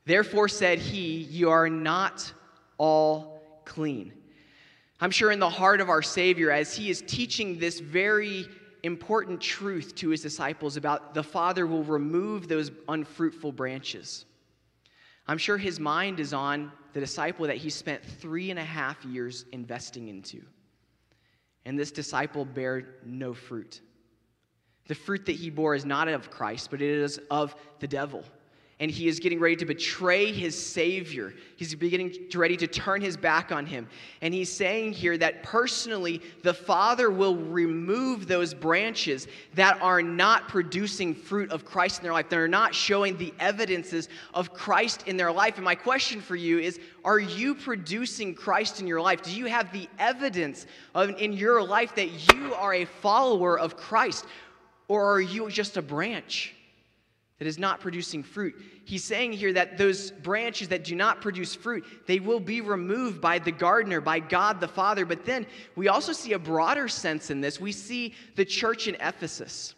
Therefore 0.05 0.47
said 0.47 0.79
he, 0.79 1.17
You 1.17 1.49
are 1.49 1.69
not 1.69 2.31
all 2.77 3.61
clean. 3.65 4.13
I'm 5.01 5.11
sure 5.11 5.29
in 5.29 5.39
the 5.39 5.49
heart 5.49 5.81
of 5.81 5.89
our 5.89 6.01
Savior, 6.01 6.51
as 6.51 6.73
he 6.73 6.89
is 6.89 7.03
teaching 7.05 7.59
this 7.59 7.81
very 7.81 8.45
important 8.83 9.41
truth 9.41 9.93
to 9.95 10.07
his 10.07 10.21
disciples 10.21 10.77
about 10.77 11.13
the 11.13 11.21
Father 11.21 11.67
will 11.67 11.83
remove 11.83 12.47
those 12.47 12.71
unfruitful 12.87 13.51
branches. 13.51 14.23
I'm 15.27 15.37
sure 15.37 15.57
his 15.57 15.81
mind 15.81 16.21
is 16.21 16.31
on 16.31 16.71
the 16.93 17.01
disciple 17.01 17.45
that 17.47 17.57
he 17.57 17.69
spent 17.69 18.05
three 18.05 18.51
and 18.51 18.59
a 18.59 18.63
half 18.63 19.03
years 19.03 19.43
investing 19.51 20.07
into. 20.07 20.43
And 21.65 21.77
this 21.77 21.91
disciple 21.91 22.45
bare 22.45 22.85
no 23.05 23.33
fruit. 23.33 23.81
The 24.87 24.95
fruit 24.95 25.25
that 25.25 25.35
he 25.35 25.49
bore 25.49 25.75
is 25.75 25.85
not 25.85 26.07
of 26.07 26.29
Christ, 26.29 26.69
but 26.71 26.81
it 26.81 26.89
is 26.89 27.19
of 27.29 27.55
the 27.79 27.87
devil 27.87 28.23
and 28.83 28.91
he 28.91 29.07
is 29.07 29.19
getting 29.21 29.39
ready 29.39 29.55
to 29.55 29.65
betray 29.65 30.31
his 30.31 30.61
Savior. 30.61 31.33
He's 31.55 31.73
beginning 31.73 32.29
to 32.29 32.37
ready 32.37 32.57
to 32.57 32.67
turn 32.67 33.01
his 33.01 33.15
back 33.15 33.51
on 33.51 33.65
him. 33.65 33.87
And 34.21 34.33
he's 34.33 34.51
saying 34.51 34.91
here 34.91 35.17
that 35.19 35.41
personally, 35.41 36.21
the 36.41 36.53
Father 36.53 37.09
will 37.09 37.37
remove 37.37 38.27
those 38.27 38.53
branches 38.53 39.29
that 39.53 39.81
are 39.81 40.01
not 40.01 40.49
producing 40.49 41.15
fruit 41.15 41.49
of 41.51 41.63
Christ 41.63 41.99
in 41.99 42.03
their 42.03 42.11
life, 42.11 42.27
that 42.27 42.39
are 42.39 42.47
not 42.47 42.75
showing 42.75 43.15
the 43.15 43.33
evidences 43.39 44.09
of 44.33 44.53
Christ 44.53 45.07
in 45.07 45.15
their 45.15 45.31
life. 45.31 45.55
And 45.55 45.63
my 45.63 45.75
question 45.75 46.19
for 46.19 46.35
you 46.35 46.59
is 46.59 46.79
Are 47.05 47.19
you 47.19 47.55
producing 47.55 48.35
Christ 48.35 48.81
in 48.81 48.87
your 48.87 48.99
life? 48.99 49.21
Do 49.21 49.31
you 49.31 49.45
have 49.45 49.71
the 49.71 49.87
evidence 49.97 50.65
of, 50.93 51.11
in 51.21 51.31
your 51.31 51.63
life 51.63 51.95
that 51.95 52.33
you 52.33 52.53
are 52.55 52.73
a 52.73 52.85
follower 52.85 53.57
of 53.57 53.77
Christ? 53.77 54.25
Or 54.87 55.13
are 55.13 55.21
you 55.21 55.49
just 55.49 55.77
a 55.77 55.81
branch? 55.81 56.53
that 57.43 57.49
is 57.49 57.59
not 57.59 57.81
producing 57.81 58.23
fruit. 58.23 58.55
He's 58.85 59.03
saying 59.03 59.33
here 59.33 59.51
that 59.51 59.77
those 59.77 60.11
branches 60.11 60.69
that 60.69 60.85
do 60.85 60.95
not 60.95 61.19
produce 61.19 61.53
fruit, 61.53 61.83
they 62.07 62.21
will 62.21 62.39
be 62.39 62.61
removed 62.61 63.19
by 63.19 63.37
the 63.37 63.51
gardener, 63.51 63.99
by 63.99 64.19
God 64.19 64.61
the 64.61 64.67
Father. 64.69 65.05
But 65.05 65.25
then 65.25 65.45
we 65.75 65.89
also 65.89 66.13
see 66.13 66.31
a 66.31 66.39
broader 66.39 66.87
sense 66.87 67.31
in 67.31 67.41
this. 67.41 67.59
We 67.59 67.73
see 67.73 68.13
the 68.35 68.45
church 68.45 68.87
in 68.87 68.95
Ephesus. 68.95 69.75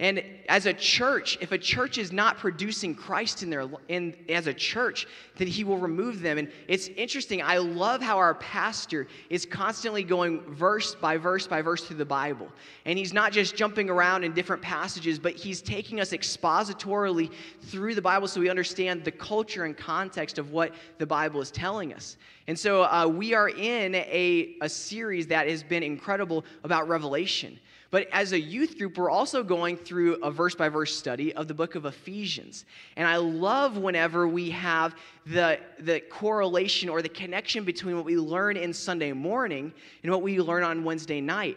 And 0.00 0.22
as 0.48 0.66
a 0.66 0.72
church, 0.72 1.38
if 1.40 1.50
a 1.50 1.58
church 1.58 1.98
is 1.98 2.12
not 2.12 2.38
producing 2.38 2.94
Christ 2.94 3.42
in 3.42 3.50
their 3.50 3.68
in 3.88 4.14
as 4.28 4.46
a 4.46 4.54
church, 4.54 5.08
then 5.36 5.48
he 5.48 5.64
will 5.64 5.76
remove 5.76 6.20
them. 6.20 6.38
And 6.38 6.52
it's 6.68 6.86
interesting. 6.88 7.42
I 7.42 7.58
love 7.58 8.00
how 8.00 8.16
our 8.16 8.34
pastor 8.34 9.08
is 9.28 9.44
constantly 9.44 10.04
going 10.04 10.40
verse 10.54 10.94
by 10.94 11.16
verse 11.16 11.48
by 11.48 11.62
verse 11.62 11.84
through 11.84 11.96
the 11.96 12.04
Bible. 12.04 12.46
And 12.84 12.96
he's 12.96 13.12
not 13.12 13.32
just 13.32 13.56
jumping 13.56 13.90
around 13.90 14.22
in 14.22 14.34
different 14.34 14.62
passages, 14.62 15.18
but 15.18 15.34
he's 15.34 15.60
taking 15.60 15.98
us 15.98 16.12
expositorily 16.12 17.32
through 17.62 17.96
the 17.96 18.02
Bible 18.02 18.28
so 18.28 18.40
we 18.40 18.50
understand 18.50 19.04
the 19.04 19.10
culture 19.10 19.64
and 19.64 19.76
context 19.76 20.38
of 20.38 20.52
what 20.52 20.72
the 20.98 21.06
Bible 21.06 21.40
is 21.40 21.50
telling 21.50 21.92
us. 21.92 22.18
And 22.46 22.56
so 22.56 22.84
uh, 22.84 23.08
we 23.08 23.34
are 23.34 23.48
in 23.48 23.96
a, 23.96 24.54
a 24.60 24.68
series 24.68 25.26
that 25.26 25.48
has 25.48 25.64
been 25.64 25.82
incredible 25.82 26.44
about 26.62 26.88
Revelation. 26.88 27.58
But 27.90 28.06
as 28.12 28.32
a 28.32 28.40
youth 28.40 28.76
group, 28.76 28.98
we're 28.98 29.10
also 29.10 29.42
going 29.42 29.76
through 29.76 30.16
a 30.16 30.30
verse 30.30 30.54
by 30.54 30.68
verse 30.68 30.94
study 30.94 31.34
of 31.34 31.48
the 31.48 31.54
book 31.54 31.74
of 31.74 31.86
Ephesians. 31.86 32.66
And 32.96 33.08
I 33.08 33.16
love 33.16 33.78
whenever 33.78 34.28
we 34.28 34.50
have 34.50 34.94
the, 35.24 35.58
the 35.78 36.00
correlation 36.00 36.90
or 36.90 37.00
the 37.00 37.08
connection 37.08 37.64
between 37.64 37.96
what 37.96 38.04
we 38.04 38.18
learn 38.18 38.58
in 38.58 38.74
Sunday 38.74 39.12
morning 39.12 39.72
and 40.02 40.12
what 40.12 40.20
we 40.20 40.38
learn 40.38 40.64
on 40.64 40.84
Wednesday 40.84 41.22
night. 41.22 41.56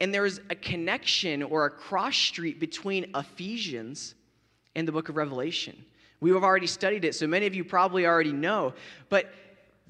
And 0.00 0.12
there's 0.12 0.40
a 0.50 0.56
connection 0.56 1.44
or 1.44 1.66
a 1.66 1.70
cross 1.70 2.16
street 2.16 2.58
between 2.58 3.12
Ephesians 3.14 4.16
and 4.74 4.86
the 4.86 4.92
book 4.92 5.08
of 5.08 5.16
Revelation. 5.16 5.84
We 6.20 6.30
have 6.30 6.42
already 6.42 6.66
studied 6.66 7.04
it, 7.04 7.14
so 7.14 7.28
many 7.28 7.46
of 7.46 7.54
you 7.54 7.62
probably 7.64 8.04
already 8.04 8.32
know. 8.32 8.74
But 9.08 9.32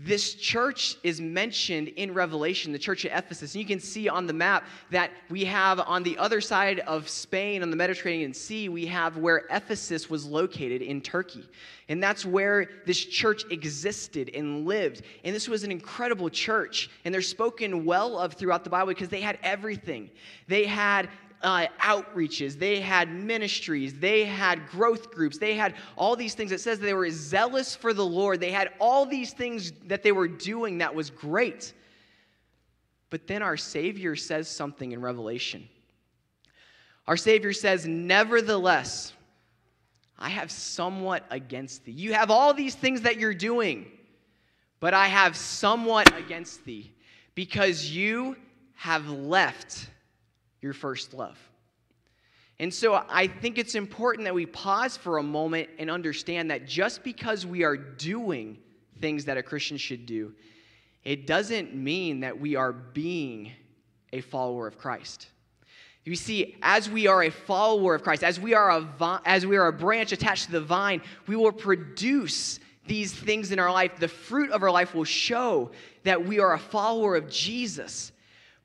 this 0.01 0.35
church 0.35 0.97
is 1.03 1.21
mentioned 1.21 1.89
in 1.89 2.15
Revelation, 2.15 2.71
the 2.71 2.79
church 2.79 3.05
at 3.05 3.19
Ephesus. 3.19 3.55
And 3.55 3.61
you 3.61 3.67
can 3.67 3.81
see 3.81 4.09
on 4.09 4.29
the 4.29 4.33
map 4.33 4.65
that 4.93 5.11
we 5.29 5.45
have 5.45 5.81
on 5.81 6.05
the 6.05 6.17
other 6.19 6.41
side 6.41 6.79
of 6.81 7.09
Spain, 7.09 7.65
on 7.65 7.71
the 7.71 7.77
Mediterranean 7.77 8.33
Sea, 8.33 8.69
we 8.69 8.87
have 8.87 9.17
where 9.17 9.45
Ephesus 9.51 10.09
was 10.09 10.25
located 10.25 10.83
in 10.83 11.01
Turkey. 11.01 11.45
And 11.89 12.01
that's 12.01 12.25
where 12.25 12.69
this 12.87 13.05
church 13.05 13.43
existed 13.51 14.31
and 14.35 14.67
lived. 14.67 15.03
And 15.25 15.35
this 15.35 15.49
was 15.49 15.65
an 15.65 15.73
incredible 15.73 16.31
church. 16.31 16.91
And 17.05 17.13
they're 17.13 17.21
spoken 17.21 17.85
well 17.85 18.19
of 18.19 18.35
throughout 18.35 18.63
the 18.63 18.71
Bible 18.71 18.89
because 18.89 19.09
they 19.09 19.21
had 19.21 19.39
everything. 19.43 20.11
They 20.47 20.65
had 20.65 21.09
uh, 21.43 21.67
outreaches, 21.81 22.59
they 22.59 22.81
had 22.81 23.11
ministries, 23.11 23.95
they 23.95 24.25
had 24.25 24.67
growth 24.69 25.11
groups, 25.11 25.39
they 25.39 25.55
had 25.55 25.75
all 25.97 26.17
these 26.17 26.35
things. 26.35 26.53
It 26.53 26.61
says 26.61 26.79
they 26.79 26.95
were 26.95 27.11
zealous 27.11 27.77
for 27.77 27.93
the 27.93 28.05
Lord. 28.05 28.41
They 28.41 28.51
had 28.51 28.71
all 28.81 29.07
these 29.07 29.33
things 29.33 29.73
that 29.87 30.03
they 30.03 30.13
were 30.13 30.29
doing 30.29 30.79
that 30.79 30.95
was 30.95 31.11
great. 31.11 31.73
But 33.11 33.27
then 33.27 33.43
our 33.43 33.57
Savior 33.57 34.17
says 34.17 34.49
something 34.49 34.93
in 34.93 35.01
Revelation. 35.01 35.69
Our 37.07 37.17
Savior 37.17 37.53
says, 37.53 37.87
Nevertheless, 37.87 39.13
I 40.19 40.29
have 40.29 40.51
somewhat 40.51 41.25
against 41.31 41.85
thee. 41.85 41.93
You 41.93 42.13
have 42.15 42.31
all 42.31 42.53
these 42.53 42.75
things 42.75 43.03
that 43.03 43.19
you're 43.19 43.33
doing, 43.33 43.87
but 44.81 44.93
I 44.93 45.07
have 45.07 45.37
somewhat 45.37 46.15
against 46.17 46.65
thee 46.65 46.93
because 47.35 47.89
you 47.89 48.37
have 48.75 49.09
left 49.09 49.89
your 50.61 50.73
first 50.73 51.15
love. 51.15 51.39
And 52.61 52.75
so 52.75 53.05
I 53.09 53.29
think 53.29 53.59
it's 53.59 53.77
important 53.77 54.25
that 54.25 54.35
we 54.35 54.47
pause 54.47 54.97
for 54.97 55.19
a 55.19 55.23
moment 55.23 55.69
and 55.79 55.91
understand 55.91 56.51
that 56.51 56.67
just 56.67 57.05
because 57.05 57.47
we 57.47 57.63
are 57.63 57.77
doing 57.77 58.59
things 59.01 59.27
that 59.27 59.37
a 59.37 59.43
Christian 59.43 59.77
should 59.77 60.07
do, 60.07 60.35
it 61.05 61.27
doesn't 61.27 61.75
mean 61.75 62.21
that 62.21 62.41
we 62.41 62.57
are 62.57 62.73
being 62.73 63.53
a 64.13 64.21
follower 64.21 64.67
of 64.67 64.77
Christ. 64.77 65.29
You 66.05 66.17
see, 66.17 66.57
as 66.63 66.89
we 66.89 67.07
are 67.07 67.23
a 67.23 67.31
follower 67.31 67.95
of 67.95 68.03
Christ, 68.03 68.25
as 68.25 68.41
we 68.41 68.55
are 68.55 68.71
a, 68.71 68.81
vi- 68.81 69.21
as 69.25 69.47
we 69.47 69.57
are 69.57 69.67
a 69.67 69.73
branch 69.73 70.11
attached 70.11 70.47
to 70.47 70.53
the 70.53 70.61
vine, 70.61 71.03
we 71.27 71.37
will 71.37 71.53
produce 71.53 72.59
these 72.87 73.13
things 73.13 73.53
in 73.53 73.59
our 73.59 73.71
life. 73.71 73.99
The 73.99 74.09
fruit 74.09 74.51
of 74.51 74.63
our 74.63 74.71
life 74.71 74.95
will 74.95 75.05
show 75.05 75.71
that 76.05 76.25
we 76.25 76.41
are 76.41 76.55
a 76.55 76.59
follower 76.59 77.15
of 77.15 77.31
Jesus. 77.31 78.11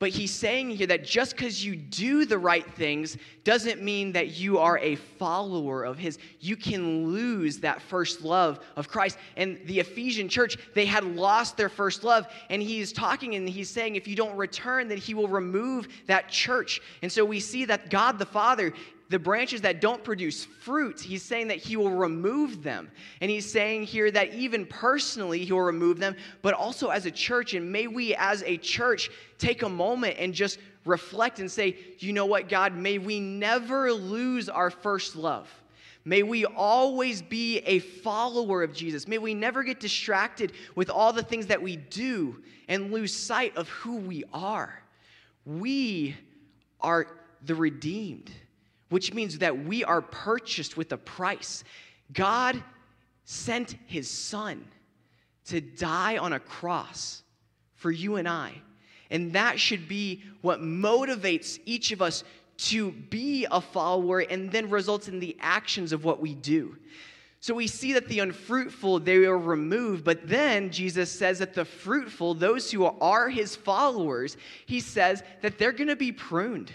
But 0.03 0.11
he's 0.11 0.31
saying 0.31 0.71
here 0.71 0.87
that 0.87 1.05
just 1.05 1.33
because 1.33 1.63
you 1.63 1.77
do 1.77 2.25
the 2.25 2.37
right 2.37 2.69
things 2.73 3.15
doesn't 3.45 3.81
mean 3.81 4.11
that 4.11 4.37
you 4.37 4.59
are 4.59 4.77
a 4.79 4.97
follower 4.97 5.85
of 5.85 5.97
his. 5.97 6.17
You 6.41 6.57
can 6.57 7.13
lose 7.13 7.59
that 7.59 7.81
first 7.81 8.21
love 8.21 8.59
of 8.75 8.89
Christ. 8.89 9.17
And 9.37 9.61
the 9.63 9.79
Ephesian 9.79 10.27
church, 10.27 10.57
they 10.75 10.85
had 10.85 11.05
lost 11.05 11.55
their 11.55 11.69
first 11.69 12.03
love. 12.03 12.27
And 12.49 12.61
he's 12.61 12.91
talking 12.91 13.35
and 13.35 13.47
he's 13.47 13.69
saying, 13.69 13.95
if 13.95 14.05
you 14.05 14.17
don't 14.17 14.35
return, 14.35 14.89
then 14.89 14.97
he 14.97 15.13
will 15.13 15.29
remove 15.29 15.87
that 16.07 16.27
church. 16.27 16.81
And 17.01 17.09
so 17.09 17.23
we 17.23 17.39
see 17.39 17.63
that 17.63 17.89
God 17.89 18.19
the 18.19 18.25
Father 18.25 18.73
the 19.13 19.19
branches 19.19 19.61
that 19.61 19.79
don't 19.79 20.03
produce 20.03 20.43
fruit, 20.43 20.99
he's 20.99 21.21
saying 21.21 21.47
that 21.49 21.59
he 21.59 21.77
will 21.77 21.91
remove 21.91 22.63
them. 22.63 22.89
And 23.21 23.29
he's 23.29 23.47
saying 23.47 23.83
here 23.83 24.09
that 24.09 24.33
even 24.33 24.65
personally, 24.65 25.45
he 25.45 25.53
will 25.53 25.61
remove 25.61 25.99
them, 25.99 26.15
but 26.41 26.55
also 26.55 26.89
as 26.89 27.05
a 27.05 27.11
church. 27.11 27.53
And 27.53 27.71
may 27.71 27.85
we 27.85 28.15
as 28.15 28.41
a 28.41 28.57
church 28.57 29.11
take 29.37 29.61
a 29.61 29.69
moment 29.69 30.15
and 30.17 30.33
just 30.33 30.57
reflect 30.83 31.37
and 31.37 31.51
say, 31.51 31.77
you 31.99 32.11
know 32.11 32.25
what, 32.25 32.49
God, 32.49 32.75
may 32.75 32.97
we 32.97 33.19
never 33.19 33.93
lose 33.93 34.49
our 34.49 34.71
first 34.71 35.15
love. 35.15 35.47
May 36.05 36.23
we 36.23 36.45
always 36.45 37.21
be 37.21 37.59
a 37.59 37.77
follower 37.77 38.63
of 38.63 38.73
Jesus. 38.73 39.07
May 39.07 39.19
we 39.19 39.35
never 39.35 39.61
get 39.61 39.79
distracted 39.79 40.53
with 40.73 40.89
all 40.89 41.13
the 41.13 41.21
things 41.21 41.45
that 41.45 41.61
we 41.61 41.75
do 41.75 42.41
and 42.67 42.91
lose 42.91 43.15
sight 43.15 43.55
of 43.57 43.69
who 43.69 43.97
we 43.97 44.23
are. 44.33 44.81
We 45.45 46.15
are 46.81 47.05
the 47.45 47.53
redeemed, 47.53 48.31
which 48.93 49.11
means 49.11 49.39
that 49.39 49.65
we 49.65 49.83
are 49.83 50.03
purchased 50.03 50.77
with 50.77 50.91
a 50.91 50.97
price. 50.97 51.63
God 52.13 52.63
sent 53.23 53.75
his 53.87 54.07
son 54.07 54.63
to 55.45 55.61
die 55.61 56.19
on 56.19 56.33
a 56.33 56.39
cross 56.39 57.23
for 57.73 57.89
you 57.89 58.17
and 58.17 58.27
I. 58.27 58.53
And 59.09 59.33
that 59.33 59.59
should 59.59 59.87
be 59.87 60.21
what 60.41 60.61
motivates 60.61 61.59
each 61.65 61.91
of 61.91 62.03
us 62.03 62.23
to 62.57 62.91
be 62.91 63.47
a 63.49 63.59
follower 63.59 64.19
and 64.19 64.51
then 64.51 64.69
results 64.69 65.07
in 65.07 65.19
the 65.19 65.35
actions 65.39 65.91
of 65.91 66.03
what 66.03 66.21
we 66.21 66.35
do. 66.35 66.77
So 67.39 67.55
we 67.55 67.65
see 67.65 67.93
that 67.93 68.07
the 68.07 68.19
unfruitful, 68.19 68.99
they 68.99 69.25
are 69.25 69.35
removed, 69.35 70.03
but 70.03 70.27
then 70.27 70.69
Jesus 70.69 71.11
says 71.11 71.39
that 71.39 71.55
the 71.55 71.65
fruitful, 71.65 72.35
those 72.35 72.71
who 72.71 72.85
are 72.85 73.27
his 73.27 73.55
followers, 73.55 74.37
he 74.67 74.79
says 74.79 75.23
that 75.41 75.57
they're 75.57 75.71
going 75.71 75.87
to 75.87 75.95
be 75.95 76.11
pruned. 76.11 76.71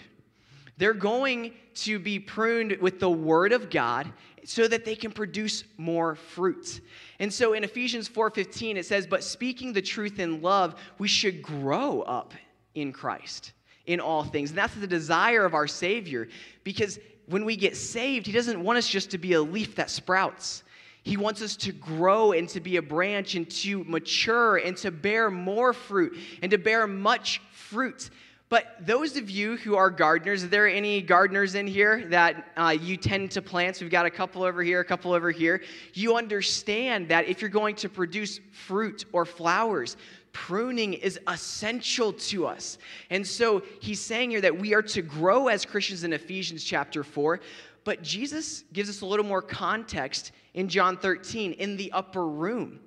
They're 0.79 0.93
going 0.93 1.53
to 1.83 1.99
be 1.99 2.19
pruned 2.19 2.77
with 2.81 2.99
the 2.99 3.09
word 3.09 3.51
of 3.51 3.69
God 3.69 4.11
so 4.45 4.67
that 4.67 4.85
they 4.85 4.95
can 4.95 5.11
produce 5.11 5.63
more 5.77 6.15
fruit. 6.15 6.81
And 7.19 7.33
so 7.33 7.53
in 7.53 7.63
Ephesians 7.63 8.07
4:15 8.07 8.77
it 8.77 8.85
says, 8.85 9.05
"But 9.05 9.23
speaking 9.23 9.73
the 9.73 9.81
truth 9.81 10.19
in 10.19 10.41
love, 10.41 10.79
we 10.97 11.07
should 11.07 11.41
grow 11.41 12.01
up 12.01 12.33
in 12.73 12.91
Christ." 12.91 13.53
in 13.89 13.99
all 13.99 14.23
things. 14.23 14.51
And 14.51 14.57
that's 14.57 14.75
the 14.75 14.85
desire 14.85 15.45
of 15.45 15.55
our 15.55 15.65
Savior 15.65 16.27
because 16.63 16.99
when 17.25 17.43
we 17.43 17.55
get 17.55 17.75
saved, 17.75 18.27
He 18.27 18.31
doesn't 18.31 18.61
want 18.63 18.77
us 18.77 18.87
just 18.87 19.09
to 19.11 19.17
be 19.17 19.33
a 19.33 19.41
leaf 19.41 19.75
that 19.75 19.89
sprouts. 19.89 20.63
He 21.01 21.17
wants 21.17 21.41
us 21.41 21.55
to 21.57 21.71
grow 21.71 22.33
and 22.33 22.47
to 22.49 22.59
be 22.59 22.75
a 22.75 22.83
branch 22.83 23.33
and 23.33 23.49
to 23.49 23.83
mature 23.85 24.57
and 24.57 24.77
to 24.77 24.91
bear 24.91 25.31
more 25.31 25.73
fruit 25.73 26.15
and 26.43 26.51
to 26.51 26.59
bear 26.59 26.85
much 26.85 27.41
fruit. 27.51 28.11
But 28.49 28.77
those 28.81 29.15
of 29.15 29.29
you 29.29 29.57
who 29.57 29.75
are 29.75 29.91
gardeners, 29.91 30.43
are 30.43 30.47
there 30.47 30.67
any 30.67 31.03
gardeners 31.03 31.53
in 31.53 31.67
here 31.67 32.05
that 32.09 32.51
uh, 32.57 32.75
you 32.81 32.97
tend 32.97 33.29
to 33.31 33.43
plants? 33.43 33.79
We've 33.79 33.91
got 33.91 34.07
a 34.07 34.09
couple 34.09 34.41
over 34.43 34.63
here, 34.63 34.79
a 34.79 34.85
couple 34.85 35.13
over 35.13 35.29
here. 35.29 35.61
You 35.93 36.17
understand 36.17 37.09
that 37.09 37.27
if 37.27 37.41
you're 37.41 37.49
going 37.51 37.75
to 37.75 37.89
produce 37.89 38.39
fruit 38.51 39.05
or 39.13 39.23
flowers, 39.23 39.97
pruning 40.33 40.93
is 40.93 41.19
essential 41.27 42.11
to 42.13 42.47
us. 42.47 42.79
And 43.11 43.25
so 43.25 43.61
he's 43.81 44.01
saying 44.01 44.31
here 44.31 44.41
that 44.41 44.57
we 44.57 44.73
are 44.73 44.81
to 44.81 45.03
grow 45.03 45.47
as 45.47 45.63
Christians 45.63 46.03
in 46.03 46.11
Ephesians 46.11 46.63
chapter 46.63 47.03
4. 47.03 47.39
But 47.83 48.01
Jesus 48.01 48.63
gives 48.73 48.89
us 48.89 49.01
a 49.01 49.05
little 49.05 49.25
more 49.25 49.43
context 49.43 50.31
in 50.55 50.67
John 50.69 50.97
13 50.97 51.53
in 51.53 51.77
the 51.77 51.91
upper 51.91 52.27
room. 52.27 52.79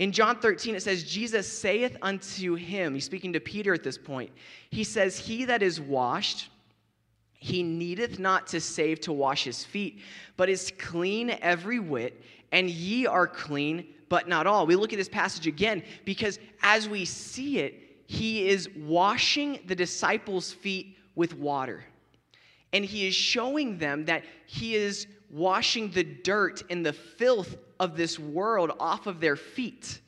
In 0.00 0.12
John 0.12 0.38
13, 0.38 0.76
it 0.76 0.82
says, 0.82 1.04
Jesus 1.04 1.46
saith 1.46 1.94
unto 2.00 2.54
him, 2.54 2.94
he's 2.94 3.04
speaking 3.04 3.34
to 3.34 3.40
Peter 3.40 3.74
at 3.74 3.82
this 3.82 3.98
point, 3.98 4.30
he 4.70 4.82
says, 4.82 5.18
He 5.18 5.44
that 5.44 5.62
is 5.62 5.78
washed, 5.78 6.48
he 7.34 7.62
needeth 7.62 8.18
not 8.18 8.46
to 8.46 8.62
save 8.62 9.00
to 9.00 9.12
wash 9.12 9.44
his 9.44 9.62
feet, 9.62 10.00
but 10.38 10.48
is 10.48 10.72
clean 10.78 11.36
every 11.42 11.80
whit, 11.80 12.18
and 12.50 12.70
ye 12.70 13.06
are 13.06 13.26
clean, 13.26 13.88
but 14.08 14.26
not 14.26 14.46
all. 14.46 14.66
We 14.66 14.74
look 14.74 14.94
at 14.94 14.96
this 14.96 15.08
passage 15.08 15.46
again 15.46 15.82
because 16.06 16.38
as 16.62 16.88
we 16.88 17.04
see 17.04 17.58
it, 17.58 18.02
he 18.06 18.48
is 18.48 18.70
washing 18.74 19.60
the 19.66 19.76
disciples' 19.76 20.50
feet 20.50 20.96
with 21.14 21.36
water. 21.36 21.84
And 22.72 22.86
he 22.86 23.06
is 23.06 23.14
showing 23.14 23.76
them 23.76 24.06
that 24.06 24.24
he 24.46 24.76
is 24.76 25.06
washing 25.28 25.90
the 25.90 26.04
dirt 26.04 26.62
and 26.70 26.86
the 26.86 26.94
filth 26.94 27.58
of 27.80 27.96
this 27.96 28.18
world 28.18 28.70
off 28.78 29.08
of 29.08 29.18
their 29.18 29.34
feet. 29.34 30.00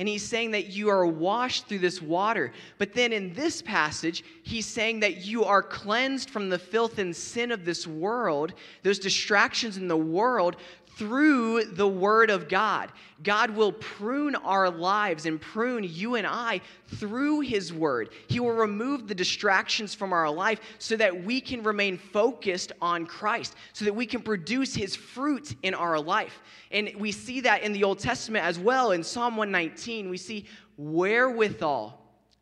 And 0.00 0.08
he's 0.08 0.24
saying 0.24 0.52
that 0.52 0.68
you 0.68 0.88
are 0.88 1.04
washed 1.04 1.66
through 1.66 1.80
this 1.80 2.00
water. 2.00 2.52
But 2.78 2.94
then 2.94 3.12
in 3.12 3.34
this 3.34 3.60
passage, 3.60 4.24
he's 4.42 4.64
saying 4.64 5.00
that 5.00 5.26
you 5.26 5.44
are 5.44 5.62
cleansed 5.62 6.30
from 6.30 6.48
the 6.48 6.58
filth 6.58 6.98
and 6.98 7.14
sin 7.14 7.52
of 7.52 7.66
this 7.66 7.86
world, 7.86 8.54
those 8.82 8.98
distractions 8.98 9.76
in 9.76 9.88
the 9.88 9.96
world, 9.98 10.56
through 11.00 11.64
the 11.64 11.88
Word 11.88 12.28
of 12.28 12.46
God. 12.46 12.92
God 13.22 13.48
will 13.48 13.72
prune 13.72 14.34
our 14.34 14.68
lives 14.68 15.24
and 15.24 15.40
prune 15.40 15.82
you 15.82 16.16
and 16.16 16.26
I 16.26 16.60
through 16.96 17.40
His 17.40 17.72
Word. 17.72 18.10
He 18.28 18.38
will 18.38 18.52
remove 18.52 19.08
the 19.08 19.14
distractions 19.14 19.94
from 19.94 20.12
our 20.12 20.30
life 20.30 20.60
so 20.78 20.96
that 20.96 21.24
we 21.24 21.40
can 21.40 21.62
remain 21.62 21.96
focused 21.96 22.72
on 22.82 23.06
Christ, 23.06 23.54
so 23.72 23.86
that 23.86 23.94
we 23.94 24.04
can 24.04 24.20
produce 24.20 24.74
His 24.74 24.94
fruit 24.94 25.56
in 25.62 25.72
our 25.72 25.98
life. 25.98 26.42
And 26.70 26.92
we 26.98 27.12
see 27.12 27.40
that 27.40 27.62
in 27.62 27.72
the 27.72 27.82
Old 27.82 27.98
Testament 27.98 28.44
as 28.44 28.58
well. 28.58 28.92
In 28.92 29.02
Psalm 29.02 29.38
119, 29.38 30.10
we 30.10 30.18
see, 30.18 30.44
Wherewithal 30.76 31.98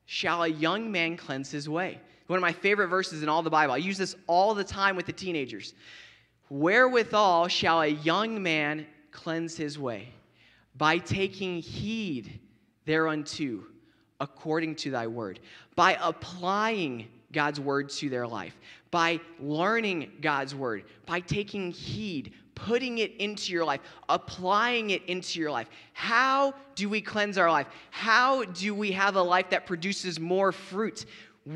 shall 0.06 0.42
a 0.42 0.48
young 0.48 0.90
man 0.90 1.16
cleanse 1.16 1.52
his 1.52 1.68
way? 1.68 2.00
One 2.26 2.38
of 2.38 2.42
my 2.42 2.52
favorite 2.52 2.88
verses 2.88 3.22
in 3.22 3.28
all 3.28 3.44
the 3.44 3.50
Bible. 3.50 3.74
I 3.74 3.76
use 3.76 3.98
this 3.98 4.16
all 4.26 4.52
the 4.52 4.64
time 4.64 4.96
with 4.96 5.06
the 5.06 5.12
teenagers. 5.12 5.74
Wherewithal 6.50 7.48
shall 7.48 7.82
a 7.82 7.88
young 7.88 8.42
man 8.42 8.86
cleanse 9.10 9.56
his 9.56 9.78
way? 9.78 10.08
By 10.76 10.98
taking 10.98 11.60
heed 11.60 12.40
thereunto, 12.84 13.64
according 14.20 14.76
to 14.76 14.90
thy 14.90 15.06
word. 15.06 15.40
By 15.74 15.98
applying 16.00 17.08
God's 17.32 17.60
word 17.60 17.90
to 17.90 18.08
their 18.08 18.26
life. 18.26 18.56
By 18.90 19.20
learning 19.38 20.12
God's 20.20 20.54
word. 20.54 20.84
By 21.04 21.20
taking 21.20 21.70
heed, 21.70 22.32
putting 22.54 22.98
it 22.98 23.14
into 23.16 23.52
your 23.52 23.64
life, 23.64 23.80
applying 24.08 24.90
it 24.90 25.04
into 25.04 25.38
your 25.38 25.50
life. 25.50 25.68
How 25.92 26.54
do 26.74 26.88
we 26.88 27.00
cleanse 27.00 27.38
our 27.38 27.50
life? 27.50 27.68
How 27.90 28.44
do 28.44 28.74
we 28.74 28.92
have 28.92 29.16
a 29.16 29.22
life 29.22 29.50
that 29.50 29.66
produces 29.66 30.18
more 30.18 30.50
fruit? 30.52 31.04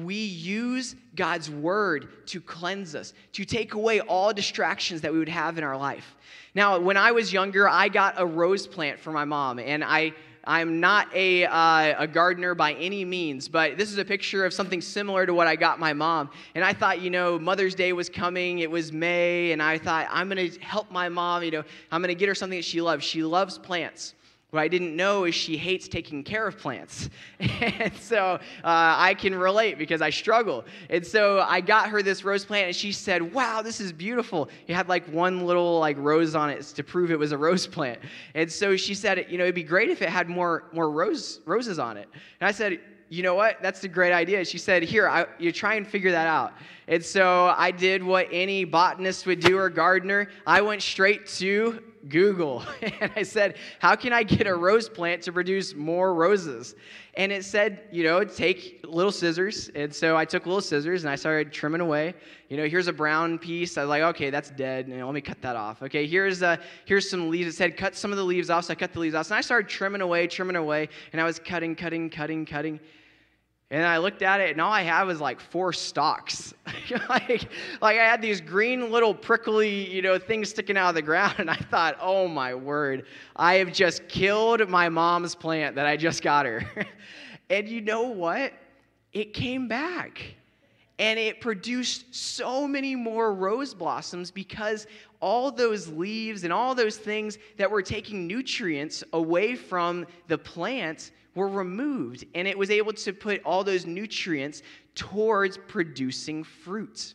We 0.04 0.14
use 0.14 0.96
God's 1.14 1.50
word 1.50 2.26
to 2.26 2.40
cleanse 2.40 2.94
us, 2.94 3.12
to 3.32 3.44
take 3.44 3.74
away 3.74 4.00
all 4.00 4.32
distractions 4.32 5.02
that 5.02 5.12
we 5.12 5.18
would 5.18 5.28
have 5.28 5.58
in 5.58 5.64
our 5.64 5.76
life. 5.76 6.16
Now, 6.54 6.78
when 6.78 6.96
I 6.96 7.12
was 7.12 7.32
younger, 7.32 7.68
I 7.68 7.88
got 7.88 8.14
a 8.16 8.24
rose 8.24 8.66
plant 8.66 8.98
for 8.98 9.12
my 9.12 9.24
mom, 9.24 9.58
and 9.58 9.84
I 9.84 10.14
I'm 10.44 10.80
not 10.80 11.14
a, 11.14 11.44
uh, 11.44 12.02
a 12.02 12.06
gardener 12.08 12.54
by 12.54 12.72
any 12.74 13.04
means, 13.04 13.46
but 13.48 13.78
this 13.78 13.92
is 13.92 13.98
a 13.98 14.04
picture 14.04 14.44
of 14.44 14.52
something 14.52 14.80
similar 14.80 15.24
to 15.24 15.32
what 15.32 15.46
I 15.46 15.54
got 15.54 15.78
my 15.78 15.92
mom. 15.92 16.30
And 16.56 16.64
I 16.64 16.72
thought, 16.72 17.00
you 17.00 17.10
know, 17.10 17.38
Mother's 17.38 17.76
Day 17.76 17.92
was 17.92 18.08
coming. 18.08 18.58
It 18.58 18.70
was 18.70 18.92
May, 18.92 19.52
and 19.52 19.62
I 19.62 19.78
thought, 19.78 20.08
I'm 20.10 20.28
to 20.30 20.48
help 20.60 20.90
my 20.90 21.08
mom. 21.08 21.44
You 21.44 21.52
know, 21.52 21.64
I'm 21.92 22.02
to 22.02 22.14
get 22.14 22.28
her 22.28 22.34
something 22.34 22.58
that 22.58 22.64
she 22.64 22.80
loves. 22.80 23.04
She 23.04 23.22
loves 23.22 23.56
plants. 23.56 24.14
What 24.52 24.60
I 24.60 24.68
didn't 24.68 24.94
know 24.94 25.24
is 25.24 25.34
she 25.34 25.56
hates 25.56 25.88
taking 25.88 26.22
care 26.22 26.46
of 26.46 26.58
plants. 26.58 27.08
and 27.40 27.96
so 27.96 28.34
uh, 28.34 28.38
I 28.62 29.14
can 29.14 29.34
relate 29.34 29.78
because 29.78 30.02
I 30.02 30.10
struggle. 30.10 30.66
And 30.90 31.06
so 31.06 31.40
I 31.40 31.62
got 31.62 31.88
her 31.88 32.02
this 32.02 32.22
rose 32.22 32.44
plant 32.44 32.66
and 32.66 32.76
she 32.76 32.92
said, 32.92 33.32
Wow, 33.32 33.62
this 33.62 33.80
is 33.80 33.94
beautiful. 33.94 34.50
It 34.66 34.74
had 34.74 34.90
like 34.90 35.06
one 35.06 35.46
little 35.46 35.78
like 35.78 35.96
rose 35.96 36.34
on 36.34 36.50
it 36.50 36.60
to 36.64 36.84
prove 36.84 37.10
it 37.10 37.18
was 37.18 37.32
a 37.32 37.38
rose 37.38 37.66
plant. 37.66 38.00
And 38.34 38.52
so 38.52 38.76
she 38.76 38.92
said, 38.92 39.24
You 39.30 39.38
know, 39.38 39.44
it'd 39.44 39.54
be 39.54 39.62
great 39.62 39.88
if 39.88 40.02
it 40.02 40.10
had 40.10 40.28
more, 40.28 40.64
more 40.70 40.90
rose, 40.90 41.40
roses 41.46 41.78
on 41.78 41.96
it. 41.96 42.10
And 42.38 42.46
I 42.46 42.52
said, 42.52 42.78
you 43.08 43.22
know 43.22 43.34
what? 43.34 43.56
That's 43.62 43.82
a 43.84 43.88
great 43.88 44.12
idea. 44.12 44.44
She 44.44 44.58
said, 44.58 44.82
Here, 44.82 45.08
I, 45.08 45.24
you 45.38 45.50
try 45.50 45.76
and 45.76 45.86
figure 45.86 46.10
that 46.10 46.26
out. 46.26 46.52
And 46.88 47.02
so 47.02 47.54
I 47.56 47.70
did 47.70 48.04
what 48.04 48.28
any 48.30 48.64
botanist 48.64 49.24
would 49.24 49.40
do 49.40 49.56
or 49.56 49.70
gardener. 49.70 50.28
I 50.46 50.60
went 50.60 50.82
straight 50.82 51.26
to 51.38 51.82
Google 52.08 52.64
and 53.00 53.12
I 53.16 53.22
said, 53.22 53.56
How 53.78 53.94
can 53.96 54.12
I 54.12 54.22
get 54.22 54.46
a 54.46 54.54
rose 54.54 54.88
plant 54.88 55.22
to 55.22 55.32
produce 55.32 55.74
more 55.74 56.14
roses? 56.14 56.74
And 57.14 57.30
it 57.30 57.44
said, 57.44 57.82
You 57.90 58.04
know, 58.04 58.24
take 58.24 58.84
little 58.84 59.12
scissors. 59.12 59.70
And 59.74 59.94
so 59.94 60.16
I 60.16 60.24
took 60.24 60.46
little 60.46 60.60
scissors 60.60 61.04
and 61.04 61.10
I 61.10 61.16
started 61.16 61.52
trimming 61.52 61.80
away. 61.80 62.14
You 62.48 62.56
know, 62.56 62.66
here's 62.66 62.88
a 62.88 62.92
brown 62.92 63.38
piece. 63.38 63.78
I 63.78 63.82
was 63.82 63.88
like, 63.88 64.02
Okay, 64.02 64.30
that's 64.30 64.50
dead. 64.50 64.86
And 64.86 65.04
let 65.04 65.14
me 65.14 65.20
cut 65.20 65.40
that 65.42 65.56
off. 65.56 65.82
Okay, 65.82 66.06
here's, 66.06 66.42
uh, 66.42 66.56
here's 66.84 67.08
some 67.08 67.30
leaves. 67.30 67.54
It 67.54 67.56
said, 67.56 67.76
Cut 67.76 67.94
some 67.94 68.10
of 68.10 68.18
the 68.18 68.24
leaves 68.24 68.50
off. 68.50 68.64
So 68.64 68.72
I 68.72 68.74
cut 68.74 68.92
the 68.92 69.00
leaves 69.00 69.14
off. 69.14 69.28
And 69.28 69.36
I 69.36 69.40
started 69.40 69.68
trimming 69.68 70.00
away, 70.00 70.26
trimming 70.26 70.56
away. 70.56 70.88
And 71.12 71.20
I 71.20 71.24
was 71.24 71.38
cutting, 71.38 71.74
cutting, 71.74 72.10
cutting, 72.10 72.44
cutting. 72.46 72.80
And 73.72 73.86
I 73.86 73.96
looked 73.96 74.20
at 74.20 74.38
it, 74.42 74.50
and 74.50 74.60
all 74.60 74.70
I 74.70 74.82
had 74.82 75.04
was 75.04 75.18
like 75.18 75.40
four 75.40 75.72
stalks. 75.72 76.52
like, 77.08 77.48
like 77.80 77.98
I 77.98 78.04
had 78.04 78.20
these 78.20 78.38
green 78.38 78.90
little 78.92 79.14
prickly, 79.14 79.90
you 79.90 80.02
know, 80.02 80.18
things 80.18 80.50
sticking 80.50 80.76
out 80.76 80.90
of 80.90 80.94
the 80.94 81.00
ground, 81.00 81.36
and 81.38 81.50
I 81.50 81.56
thought, 81.56 81.96
oh 81.98 82.28
my 82.28 82.54
word, 82.54 83.06
I 83.34 83.54
have 83.54 83.72
just 83.72 84.06
killed 84.08 84.68
my 84.68 84.90
mom's 84.90 85.34
plant 85.34 85.74
that 85.76 85.86
I 85.86 85.96
just 85.96 86.22
got 86.22 86.44
her. 86.44 86.62
and 87.50 87.66
you 87.66 87.80
know 87.80 88.02
what? 88.02 88.52
It 89.14 89.32
came 89.32 89.68
back. 89.68 90.22
and 90.98 91.18
it 91.18 91.40
produced 91.40 92.14
so 92.14 92.68
many 92.68 92.94
more 92.94 93.32
rose 93.32 93.72
blossoms 93.72 94.30
because 94.30 94.86
all 95.20 95.50
those 95.50 95.88
leaves 95.88 96.44
and 96.44 96.52
all 96.52 96.74
those 96.74 96.98
things 96.98 97.38
that 97.56 97.70
were 97.70 97.80
taking 97.80 98.26
nutrients 98.26 99.02
away 99.14 99.56
from 99.56 100.06
the 100.28 100.36
plant 100.36 101.10
were 101.34 101.48
removed, 101.48 102.24
and 102.34 102.46
it 102.46 102.56
was 102.56 102.70
able 102.70 102.92
to 102.92 103.12
put 103.12 103.42
all 103.44 103.64
those 103.64 103.86
nutrients 103.86 104.62
towards 104.94 105.58
producing 105.68 106.44
fruit. 106.44 107.14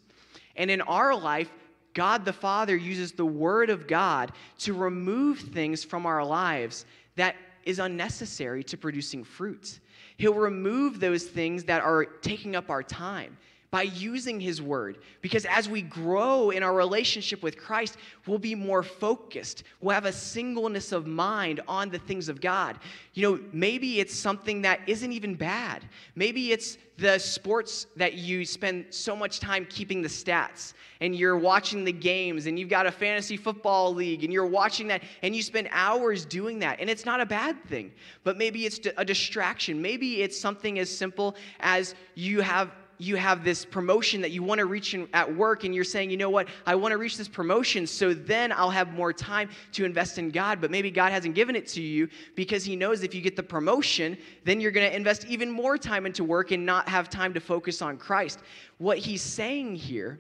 And 0.56 0.72
in 0.72 0.82
our 0.82 1.16
life, 1.16 1.52
God 1.94 2.26
the 2.26 2.34
Father 2.34 2.76
uses 2.76 3.12
the 3.12 3.26
Word 3.26 3.70
of 3.70 3.88
God 3.88 4.32
to 4.60 4.74
remove 4.74 5.40
things 5.40 5.84
from 5.84 6.06
our 6.06 6.24
lives 6.24 6.86
that 7.16 7.36
is 7.64 7.80
unnecessary 7.80 8.64
to 8.64 8.78
producing 8.78 9.24
fruit. 9.24 9.80
He'll 10.18 10.34
remove 10.34 11.00
those 11.00 11.26
things 11.26 11.64
that 11.66 11.82
are 11.82 12.06
taking 12.06 12.56
up 12.56 12.70
our 12.70 12.84
time 12.84 13.38
by 13.70 13.82
using 13.82 14.40
his 14.40 14.62
word. 14.62 14.98
Because 15.22 15.46
as 15.46 15.68
we 15.68 15.82
grow 15.82 16.52
in 16.52 16.64
our 16.64 16.74
relationship 16.74 17.44
with 17.44 17.58
Christ, 17.58 17.98
we'll 18.26 18.40
be 18.40 18.56
more 18.56 18.82
focused. 18.82 19.64
We'll 19.82 19.94
have 19.94 20.06
a 20.06 20.12
singleness 20.12 20.94
of 20.94 21.06
mind 21.06 21.60
on 21.68 21.90
the 21.90 22.00
things 22.00 22.30
of 22.30 22.40
God. 22.40 22.80
You 23.14 23.24
know, 23.24 23.44
maybe 23.52 24.00
it's 24.00 24.16
something 24.16 24.62
that 24.62 24.80
isn't 24.88 25.12
even 25.12 25.36
bad. 25.36 25.84
Maybe 26.16 26.54
it's 26.54 26.78
the 26.98 27.20
sports 27.20 27.88
that 27.96 28.14
you 28.14 28.46
spend 28.46 28.86
so 28.90 29.16
much 29.16 29.40
time 29.40 29.68
keeping 29.70 30.02
the 30.02 30.08
stats 30.08 30.74
and 31.02 31.16
you're 31.16 31.38
watching 31.38 31.84
the 31.84 31.92
games 31.92 32.48
and 32.48 32.58
you've 32.58 32.70
got 32.70 32.88
a 32.88 32.92
fantasy 32.92 33.38
football 33.38 33.94
league 33.94 34.24
and 34.24 34.34
you're 34.34 34.48
watching 34.48 34.88
that 34.88 35.04
and 35.22 35.36
you 35.36 35.44
spend 35.44 35.68
hours 35.72 36.26
doing 36.26 36.58
that. 36.60 36.80
And 36.80 36.90
it's 36.90 37.06
not 37.06 37.22
a 37.22 37.26
bad 37.26 37.64
thing, 37.66 37.92
but 38.24 38.38
maybe 38.38 38.66
it's 38.66 38.80
a 38.98 39.06
distraction. 39.06 39.80
Maybe 39.82 40.24
it's 40.24 40.40
something 40.40 40.80
as 40.80 40.90
simple 40.90 41.36
as 41.60 41.94
you 42.16 42.42
have 42.42 42.72
you 42.98 43.16
have 43.16 43.44
this 43.44 43.64
promotion 43.66 44.22
that 44.22 44.32
you 44.32 44.44
want 44.44 44.60
to 44.60 44.66
reach 44.66 44.94
in, 44.94 45.08
at 45.14 45.36
work 45.36 45.64
and 45.64 45.74
you're 45.74 45.84
saying, 45.84 46.10
you 46.10 46.18
know 46.18 46.30
what, 46.30 46.48
I 46.66 46.76
want 46.76 46.92
to 46.92 46.98
reach 46.98 47.18
this 47.18 47.28
promotion 47.28 47.86
so 47.86 48.14
then 48.14 48.52
I'll 48.52 48.70
have 48.70 48.94
more 48.94 49.14
time 49.14 49.50
to 49.74 49.86
invest 49.86 50.18
in 50.18 50.32
God. 50.32 50.60
But 50.60 50.72
maybe 50.72 50.90
God 50.90 51.12
hasn't 51.12 51.36
given 51.36 51.56
it 51.56 51.68
to 51.70 51.82
you 51.82 52.10
because 52.36 52.64
He 52.64 52.76
knows 52.76 53.04
if 53.04 53.14
you 53.14 53.22
get 53.22 53.36
the 53.36 53.44
promotion, 53.44 54.18
then 54.44 54.60
you're 54.60 54.72
going 54.72 54.90
to 54.90 54.96
invest 54.96 55.26
even 55.26 55.52
more 55.52 55.78
time 55.78 56.06
into 56.06 56.24
work 56.24 56.52
and 56.52 56.66
not 56.66 56.90
have 56.90 57.10
time 57.10 57.34
to 57.34 57.40
focus 57.40 57.82
on 57.82 57.98
Christ. 57.98 58.40
What 58.78 58.98
He's 58.98 59.22
saying 59.22 59.76
here 59.76 60.20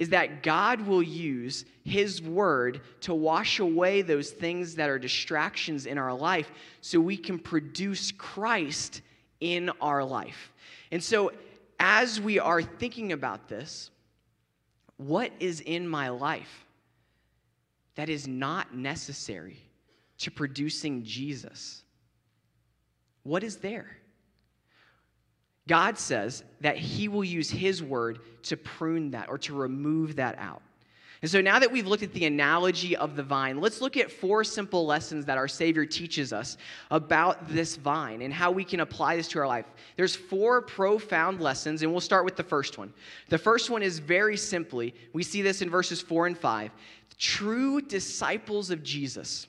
is 0.00 0.08
that 0.08 0.42
God 0.42 0.80
will 0.80 1.02
use 1.02 1.66
His 1.84 2.22
Word 2.22 2.80
to 3.02 3.14
wash 3.14 3.60
away 3.60 4.02
those 4.02 4.30
things 4.30 4.74
that 4.76 4.88
are 4.88 4.98
distractions 4.98 5.86
in 5.86 5.98
our 5.98 6.14
life 6.14 6.50
so 6.80 6.98
we 6.98 7.18
can 7.18 7.38
produce 7.38 8.10
Christ 8.12 9.02
in 9.40 9.70
our 9.80 10.02
life. 10.02 10.52
And 10.90 11.04
so, 11.04 11.32
as 11.80 12.20
we 12.20 12.38
are 12.38 12.62
thinking 12.62 13.12
about 13.12 13.48
this, 13.48 13.90
what 14.98 15.32
is 15.40 15.60
in 15.60 15.88
my 15.88 16.10
life 16.10 16.66
that 17.94 18.10
is 18.10 18.28
not 18.28 18.74
necessary 18.74 19.56
to 20.18 20.30
producing 20.30 21.02
Jesus? 21.02 21.82
What 23.22 23.42
is 23.42 23.56
there? 23.56 23.96
God 25.66 25.98
says 25.98 26.44
that 26.60 26.76
He 26.76 27.08
will 27.08 27.24
use 27.24 27.50
His 27.50 27.82
word 27.82 28.20
to 28.44 28.56
prune 28.56 29.12
that 29.12 29.28
or 29.28 29.38
to 29.38 29.54
remove 29.54 30.16
that 30.16 30.38
out. 30.38 30.62
And 31.22 31.30
so 31.30 31.42
now 31.42 31.58
that 31.58 31.70
we've 31.70 31.86
looked 31.86 32.02
at 32.02 32.14
the 32.14 32.24
analogy 32.24 32.96
of 32.96 33.14
the 33.14 33.22
vine, 33.22 33.60
let's 33.60 33.82
look 33.82 33.98
at 33.98 34.10
four 34.10 34.42
simple 34.42 34.86
lessons 34.86 35.26
that 35.26 35.36
our 35.36 35.48
Savior 35.48 35.84
teaches 35.84 36.32
us 36.32 36.56
about 36.90 37.46
this 37.46 37.76
vine 37.76 38.22
and 38.22 38.32
how 38.32 38.50
we 38.50 38.64
can 38.64 38.80
apply 38.80 39.16
this 39.16 39.28
to 39.28 39.38
our 39.38 39.46
life. 39.46 39.66
There's 39.96 40.16
four 40.16 40.62
profound 40.62 41.40
lessons, 41.40 41.82
and 41.82 41.92
we'll 41.92 42.00
start 42.00 42.24
with 42.24 42.36
the 42.36 42.42
first 42.42 42.78
one. 42.78 42.92
The 43.28 43.36
first 43.36 43.68
one 43.68 43.82
is 43.82 43.98
very 43.98 44.38
simply, 44.38 44.94
we 45.12 45.22
see 45.22 45.42
this 45.42 45.60
in 45.60 45.68
verses 45.68 46.00
four 46.00 46.26
and 46.26 46.38
five. 46.38 46.70
True 47.18 47.82
disciples 47.82 48.70
of 48.70 48.82
Jesus 48.82 49.46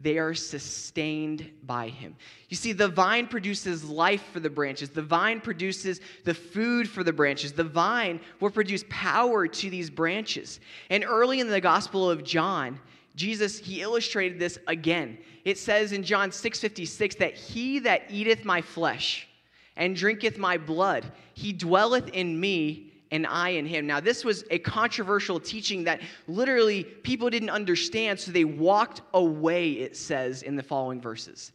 they 0.00 0.18
are 0.18 0.34
sustained 0.34 1.50
by 1.64 1.88
him. 1.88 2.16
You 2.48 2.56
see, 2.56 2.72
the 2.72 2.88
vine 2.88 3.26
produces 3.26 3.82
life 3.82 4.22
for 4.32 4.40
the 4.40 4.50
branches. 4.50 4.90
The 4.90 5.02
vine 5.02 5.40
produces 5.40 6.00
the 6.24 6.34
food 6.34 6.88
for 6.88 7.02
the 7.02 7.12
branches. 7.12 7.52
The 7.52 7.64
vine 7.64 8.20
will 8.40 8.50
produce 8.50 8.84
power 8.90 9.46
to 9.48 9.70
these 9.70 9.88
branches. 9.88 10.60
And 10.90 11.04
early 11.04 11.40
in 11.40 11.48
the 11.48 11.60
Gospel 11.60 12.10
of 12.10 12.24
John, 12.24 12.78
Jesus, 13.14 13.58
he 13.58 13.80
illustrated 13.80 14.38
this 14.38 14.58
again. 14.66 15.16
It 15.46 15.56
says 15.56 15.92
in 15.92 16.02
John 16.02 16.30
6:56 16.30 17.16
that 17.16 17.34
he 17.34 17.78
that 17.80 18.02
eateth 18.10 18.44
my 18.44 18.60
flesh 18.60 19.26
and 19.76 19.96
drinketh 19.96 20.36
my 20.36 20.58
blood, 20.58 21.10
he 21.32 21.52
dwelleth 21.52 22.08
in 22.10 22.38
me 22.38 22.85
and 23.10 23.26
I 23.26 23.50
in 23.50 23.66
him. 23.66 23.86
Now, 23.86 24.00
this 24.00 24.24
was 24.24 24.44
a 24.50 24.58
controversial 24.58 25.38
teaching 25.38 25.84
that 25.84 26.00
literally 26.26 26.84
people 26.84 27.30
didn't 27.30 27.50
understand, 27.50 28.18
so 28.18 28.30
they 28.30 28.44
walked 28.44 29.02
away, 29.14 29.72
it 29.72 29.96
says 29.96 30.42
in 30.42 30.56
the 30.56 30.62
following 30.62 31.00
verses. 31.00 31.52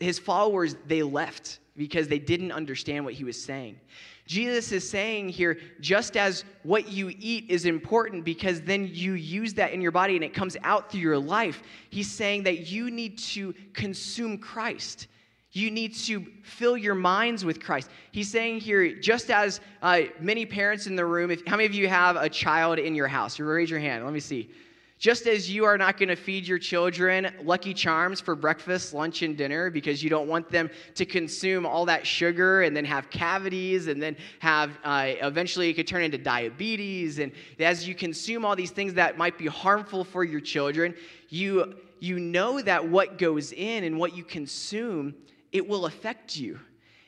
His 0.00 0.18
followers, 0.18 0.76
they 0.86 1.02
left 1.02 1.60
because 1.76 2.08
they 2.08 2.18
didn't 2.18 2.52
understand 2.52 3.04
what 3.04 3.14
he 3.14 3.24
was 3.24 3.40
saying. 3.40 3.78
Jesus 4.26 4.72
is 4.72 4.88
saying 4.88 5.30
here, 5.30 5.58
just 5.80 6.16
as 6.16 6.44
what 6.62 6.88
you 6.88 7.10
eat 7.18 7.46
is 7.48 7.64
important 7.64 8.24
because 8.24 8.60
then 8.60 8.90
you 8.92 9.14
use 9.14 9.54
that 9.54 9.72
in 9.72 9.80
your 9.80 9.90
body 9.90 10.16
and 10.16 10.24
it 10.24 10.34
comes 10.34 10.54
out 10.64 10.90
through 10.90 11.00
your 11.00 11.18
life, 11.18 11.62
he's 11.88 12.10
saying 12.10 12.42
that 12.42 12.66
you 12.68 12.90
need 12.90 13.16
to 13.18 13.54
consume 13.72 14.36
Christ. 14.36 15.06
You 15.52 15.70
need 15.70 15.94
to 15.94 16.26
fill 16.42 16.76
your 16.76 16.94
minds 16.94 17.44
with 17.44 17.60
Christ. 17.60 17.88
He's 18.12 18.30
saying 18.30 18.60
here, 18.60 18.94
just 18.94 19.30
as 19.30 19.60
uh, 19.80 20.02
many 20.20 20.44
parents 20.44 20.86
in 20.86 20.94
the 20.94 21.06
room, 21.06 21.30
if, 21.30 21.46
how 21.46 21.56
many 21.56 21.66
of 21.66 21.74
you 21.74 21.88
have 21.88 22.16
a 22.16 22.28
child 22.28 22.78
in 22.78 22.94
your 22.94 23.08
house? 23.08 23.40
Raise 23.40 23.70
your 23.70 23.80
hand. 23.80 24.04
Let 24.04 24.12
me 24.12 24.20
see. 24.20 24.50
Just 24.98 25.28
as 25.28 25.48
you 25.48 25.64
are 25.64 25.78
not 25.78 25.96
going 25.96 26.08
to 26.08 26.16
feed 26.16 26.46
your 26.46 26.58
children 26.58 27.32
Lucky 27.44 27.72
Charms 27.72 28.20
for 28.20 28.34
breakfast, 28.34 28.92
lunch, 28.92 29.22
and 29.22 29.36
dinner 29.36 29.70
because 29.70 30.02
you 30.02 30.10
don't 30.10 30.26
want 30.26 30.50
them 30.50 30.68
to 30.96 31.06
consume 31.06 31.64
all 31.64 31.86
that 31.86 32.04
sugar 32.04 32.62
and 32.62 32.76
then 32.76 32.84
have 32.84 33.08
cavities 33.08 33.86
and 33.86 34.02
then 34.02 34.16
have 34.40 34.76
uh, 34.82 35.12
eventually 35.22 35.70
it 35.70 35.74
could 35.74 35.86
turn 35.86 36.02
into 36.02 36.18
diabetes. 36.18 37.20
And 37.20 37.30
as 37.60 37.86
you 37.86 37.94
consume 37.94 38.44
all 38.44 38.56
these 38.56 38.72
things 38.72 38.92
that 38.94 39.16
might 39.16 39.38
be 39.38 39.46
harmful 39.46 40.02
for 40.02 40.24
your 40.24 40.40
children, 40.40 40.96
you, 41.28 41.76
you 42.00 42.18
know 42.18 42.60
that 42.60 42.86
what 42.86 43.18
goes 43.18 43.52
in 43.52 43.84
and 43.84 44.00
what 44.00 44.16
you 44.16 44.24
consume 44.24 45.14
it 45.52 45.66
will 45.66 45.86
affect 45.86 46.36
you. 46.36 46.58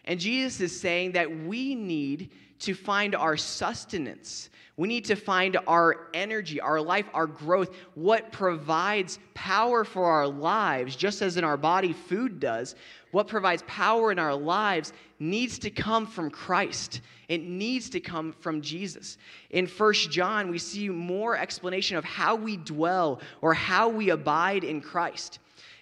And 0.04 0.18
Jesus 0.18 0.60
is 0.60 0.80
saying 0.80 1.12
that 1.12 1.44
we 1.44 1.74
need 1.74 2.30
to 2.60 2.74
find 2.74 3.14
our 3.14 3.36
sustenance. 3.36 4.50
We 4.76 4.88
need 4.88 5.04
to 5.06 5.14
find 5.16 5.58
our 5.66 6.08
energy, 6.14 6.60
our 6.60 6.80
life, 6.80 7.06
our 7.12 7.26
growth, 7.26 7.74
what 7.94 8.32
provides 8.32 9.18
power 9.34 9.84
for 9.84 10.06
our 10.06 10.26
lives, 10.26 10.96
just 10.96 11.20
as 11.20 11.36
in 11.36 11.44
our 11.44 11.56
body 11.56 11.92
food 11.92 12.40
does. 12.40 12.74
What 13.10 13.28
provides 13.28 13.62
power 13.66 14.12
in 14.12 14.18
our 14.18 14.34
lives 14.34 14.92
needs 15.18 15.58
to 15.60 15.70
come 15.70 16.06
from 16.06 16.30
Christ. 16.30 17.02
It 17.28 17.42
needs 17.42 17.90
to 17.90 18.00
come 18.00 18.32
from 18.40 18.62
Jesus. 18.62 19.18
In 19.50 19.66
First 19.66 20.10
John, 20.10 20.50
we 20.50 20.58
see 20.58 20.88
more 20.88 21.36
explanation 21.36 21.96
of 21.96 22.04
how 22.04 22.34
we 22.34 22.56
dwell 22.56 23.20
or 23.42 23.52
how 23.52 23.88
we 23.88 24.10
abide 24.10 24.64
in 24.64 24.80
Christ. 24.80 25.40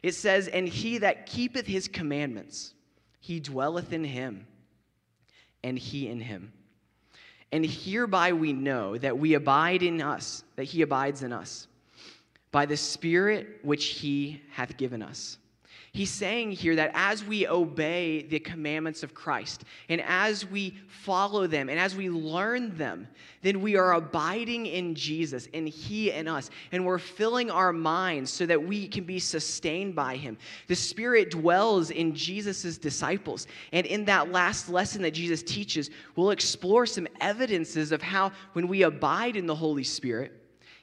It 0.09 0.15
says, 0.15 0.49
And 0.49 0.67
he 0.67 0.97
that 0.99 1.27
keepeth 1.27 1.67
his 1.67 1.87
commandments, 1.87 2.73
he 3.21 3.41
dwelleth 3.41 3.93
in 3.93 4.05
him, 4.05 4.47
and 5.63 5.79
he 5.79 6.09
in 6.09 6.19
him. 6.19 6.51
And 7.53 7.67
hereby 7.67 8.33
we 8.33 8.55
know 8.55 8.97
that 8.97 9.19
we 9.19 9.35
abide 9.35 9.83
in 9.83 10.01
us, 10.01 10.45
that 10.57 10.65
he 10.65 10.81
abides 10.81 11.23
in 11.23 11.31
us, 11.31 11.69
by 12.51 12.65
the 12.65 12.77
Spirit 12.79 13.59
which 13.61 13.85
he 13.85 14.41
hath 14.51 14.79
given 14.79 15.03
us. 15.03 15.37
He's 15.99 16.13
saying 16.13 16.53
here 16.53 16.77
that 16.77 16.93
as 16.95 17.25
we 17.25 17.49
obey 17.49 18.23
the 18.23 18.39
commandments 18.39 19.03
of 19.03 19.15
Christ 19.15 19.65
and 19.89 20.01
as 20.03 20.47
we 20.49 20.79
follow 20.87 21.49
them 21.49 21.69
and 21.69 21.77
as 21.77 21.97
we 21.97 22.09
learn 22.09 22.77
them, 22.79 23.09
then 23.43 23.61
we 23.61 23.75
are 23.75 23.95
abiding 23.95 24.67
in 24.67 24.95
Jesus 24.95 25.49
and 25.53 25.69
He 25.69 26.13
in 26.13 26.29
us. 26.29 26.51
And 26.71 26.87
we're 26.87 27.01
filling 27.01 27.51
our 27.51 27.73
minds 27.73 28.33
so 28.33 28.47
that 28.47 28.63
we 28.63 28.87
can 28.87 29.03
be 29.03 29.19
sustained 29.19 29.97
by 29.97 30.15
Him. 30.15 30.39
The 30.69 30.77
Spirit 30.77 31.33
dwells 31.33 31.91
in 31.91 32.15
Jesus' 32.15 32.79
disciples. 32.79 33.49
And 33.73 33.85
in 33.85 34.05
that 34.05 34.31
last 34.31 34.69
lesson 34.69 35.03
that 35.03 35.15
Jesus 35.15 35.43
teaches, 35.43 35.91
we'll 36.15 36.31
explore 36.31 36.87
some 36.87 37.09
evidences 37.21 37.91
of 37.91 38.03
how 38.03 38.31
when 38.53 38.69
we 38.69 38.83
abide 38.83 39.35
in 39.35 39.49
the 39.49 39.57
Holy 39.57 39.83
Spirit, 39.83 40.38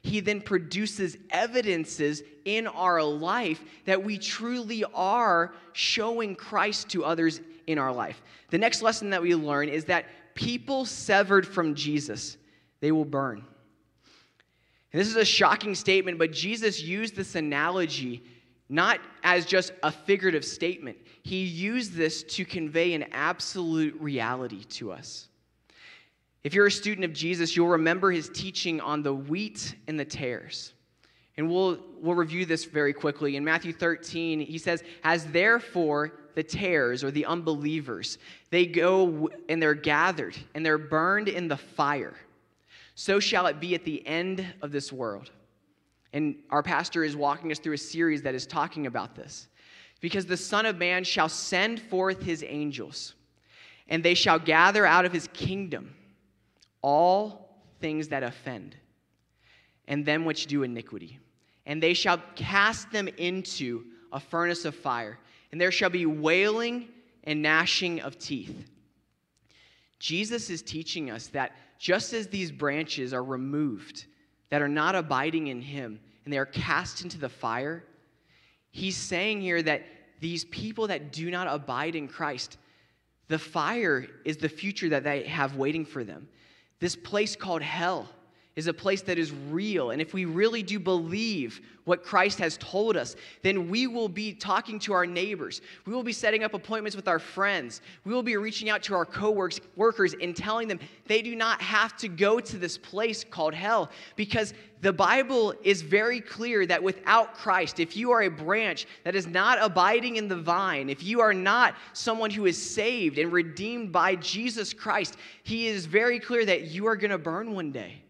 he 0.06 0.20
then 0.20 0.40
produces 0.40 1.16
evidences 1.30 2.22
in 2.44 2.66
our 2.68 3.02
life 3.02 3.62
that 3.84 4.02
we 4.02 4.18
truly 4.18 4.84
are 4.94 5.52
showing 5.72 6.34
Christ 6.34 6.88
to 6.90 7.04
others 7.04 7.40
in 7.66 7.78
our 7.78 7.92
life. 7.92 8.22
The 8.50 8.58
next 8.58 8.82
lesson 8.82 9.10
that 9.10 9.20
we 9.20 9.34
learn 9.34 9.68
is 9.68 9.84
that 9.86 10.06
people 10.34 10.84
severed 10.84 11.46
from 11.46 11.74
Jesus, 11.74 12.36
they 12.80 12.92
will 12.92 13.04
burn. 13.04 13.44
And 14.92 15.00
this 15.00 15.08
is 15.08 15.16
a 15.16 15.24
shocking 15.24 15.74
statement, 15.74 16.18
but 16.18 16.32
Jesus 16.32 16.80
used 16.80 17.16
this 17.16 17.34
analogy 17.34 18.22
not 18.68 19.00
as 19.22 19.46
just 19.46 19.72
a 19.82 19.92
figurative 19.92 20.44
statement. 20.44 20.96
He 21.22 21.44
used 21.44 21.94
this 21.94 22.22
to 22.24 22.44
convey 22.44 22.94
an 22.94 23.04
absolute 23.12 23.94
reality 24.00 24.64
to 24.64 24.92
us. 24.92 25.28
If 26.44 26.54
you're 26.54 26.66
a 26.66 26.70
student 26.70 27.04
of 27.04 27.12
Jesus, 27.12 27.56
you'll 27.56 27.68
remember 27.68 28.10
his 28.10 28.28
teaching 28.28 28.80
on 28.80 29.02
the 29.02 29.14
wheat 29.14 29.74
and 29.88 29.98
the 29.98 30.04
tares. 30.04 30.74
And 31.36 31.50
we'll, 31.50 31.78
we'll 32.00 32.14
review 32.14 32.46
this 32.46 32.64
very 32.64 32.92
quickly. 32.92 33.36
In 33.36 33.44
Matthew 33.44 33.72
13, 33.72 34.40
he 34.40 34.58
says, 34.58 34.82
As 35.04 35.26
therefore 35.26 36.12
the 36.34 36.42
tares 36.42 37.02
or 37.02 37.10
the 37.10 37.26
unbelievers, 37.26 38.18
they 38.50 38.64
go 38.66 39.28
and 39.48 39.60
they're 39.60 39.74
gathered 39.74 40.36
and 40.54 40.64
they're 40.64 40.78
burned 40.78 41.28
in 41.28 41.48
the 41.48 41.56
fire, 41.56 42.14
so 42.94 43.18
shall 43.20 43.46
it 43.46 43.60
be 43.60 43.74
at 43.74 43.84
the 43.84 44.06
end 44.06 44.46
of 44.62 44.70
this 44.72 44.92
world. 44.92 45.30
And 46.12 46.36
our 46.50 46.62
pastor 46.62 47.04
is 47.04 47.16
walking 47.16 47.50
us 47.50 47.58
through 47.58 47.74
a 47.74 47.78
series 47.78 48.22
that 48.22 48.34
is 48.34 48.46
talking 48.46 48.86
about 48.86 49.14
this. 49.14 49.48
Because 50.00 50.26
the 50.26 50.36
Son 50.36 50.64
of 50.64 50.76
Man 50.76 51.04
shall 51.04 51.28
send 51.28 51.80
forth 51.80 52.22
his 52.22 52.44
angels, 52.46 53.14
and 53.88 54.02
they 54.02 54.14
shall 54.14 54.38
gather 54.38 54.86
out 54.86 55.04
of 55.04 55.12
his 55.12 55.28
kingdom 55.32 55.95
all 56.82 57.62
things 57.80 58.08
that 58.08 58.22
offend, 58.22 58.76
and 59.88 60.04
them 60.04 60.24
which 60.24 60.46
do 60.46 60.62
iniquity 60.62 61.18
and 61.66 61.82
they 61.82 61.92
shall 61.92 62.22
cast 62.36 62.90
them 62.92 63.08
into 63.18 63.84
a 64.12 64.20
furnace 64.20 64.64
of 64.64 64.74
fire, 64.74 65.18
and 65.50 65.60
there 65.60 65.72
shall 65.72 65.90
be 65.90 66.06
wailing 66.06 66.88
and 67.24 67.42
gnashing 67.42 68.00
of 68.00 68.18
teeth. 68.18 68.70
Jesus 69.98 70.48
is 70.48 70.62
teaching 70.62 71.10
us 71.10 71.26
that 71.28 71.52
just 71.78 72.12
as 72.12 72.28
these 72.28 72.52
branches 72.52 73.12
are 73.12 73.24
removed, 73.24 74.06
that 74.48 74.62
are 74.62 74.68
not 74.68 74.94
abiding 74.94 75.48
in 75.48 75.60
Him, 75.60 75.98
and 76.24 76.32
they 76.32 76.38
are 76.38 76.46
cast 76.46 77.02
into 77.02 77.18
the 77.18 77.28
fire, 77.28 77.84
He's 78.70 78.96
saying 78.96 79.40
here 79.40 79.62
that 79.62 79.84
these 80.20 80.44
people 80.46 80.86
that 80.86 81.12
do 81.12 81.30
not 81.30 81.48
abide 81.48 81.96
in 81.96 82.08
Christ, 82.08 82.58
the 83.28 83.38
fire 83.38 84.06
is 84.24 84.36
the 84.36 84.48
future 84.48 84.88
that 84.90 85.02
they 85.02 85.24
have 85.24 85.56
waiting 85.56 85.84
for 85.84 86.04
them. 86.04 86.28
This 86.78 86.96
place 86.96 87.36
called 87.36 87.62
hell 87.62 88.08
is 88.56 88.66
a 88.66 88.72
place 88.72 89.02
that 89.02 89.18
is 89.18 89.32
real. 89.50 89.90
And 89.90 90.00
if 90.00 90.14
we 90.14 90.24
really 90.24 90.62
do 90.62 90.78
believe 90.78 91.60
what 91.84 92.02
Christ 92.02 92.38
has 92.38 92.56
told 92.56 92.96
us, 92.96 93.14
then 93.42 93.68
we 93.68 93.86
will 93.86 94.08
be 94.08 94.32
talking 94.32 94.78
to 94.80 94.94
our 94.94 95.04
neighbors. 95.04 95.60
We 95.84 95.92
will 95.92 96.02
be 96.02 96.12
setting 96.12 96.42
up 96.42 96.54
appointments 96.54 96.96
with 96.96 97.06
our 97.06 97.18
friends. 97.18 97.82
We 98.04 98.14
will 98.14 98.22
be 98.22 98.36
reaching 98.38 98.70
out 98.70 98.82
to 98.84 98.94
our 98.94 99.04
co-workers 99.04 100.14
and 100.20 100.34
telling 100.34 100.68
them 100.68 100.80
they 101.06 101.20
do 101.20 101.36
not 101.36 101.60
have 101.60 101.98
to 101.98 102.08
go 102.08 102.40
to 102.40 102.56
this 102.56 102.78
place 102.78 103.22
called 103.22 103.52
hell 103.52 103.90
because 104.16 104.54
the 104.80 104.92
Bible 104.92 105.54
is 105.62 105.82
very 105.82 106.20
clear 106.20 106.64
that 106.66 106.82
without 106.82 107.34
Christ, 107.34 107.78
if 107.78 107.94
you 107.94 108.10
are 108.10 108.22
a 108.22 108.30
branch 108.30 108.86
that 109.04 109.14
is 109.14 109.26
not 109.26 109.58
abiding 109.60 110.16
in 110.16 110.28
the 110.28 110.36
vine, 110.36 110.88
if 110.88 111.02
you 111.02 111.20
are 111.20 111.34
not 111.34 111.74
someone 111.92 112.30
who 112.30 112.46
is 112.46 112.60
saved 112.60 113.18
and 113.18 113.32
redeemed 113.32 113.92
by 113.92 114.16
Jesus 114.16 114.72
Christ, 114.72 115.18
he 115.42 115.66
is 115.66 115.84
very 115.84 116.18
clear 116.18 116.46
that 116.46 116.62
you 116.62 116.86
are 116.86 116.96
going 116.96 117.10
to 117.10 117.18
burn 117.18 117.52
one 117.52 117.70
day. 117.70 118.02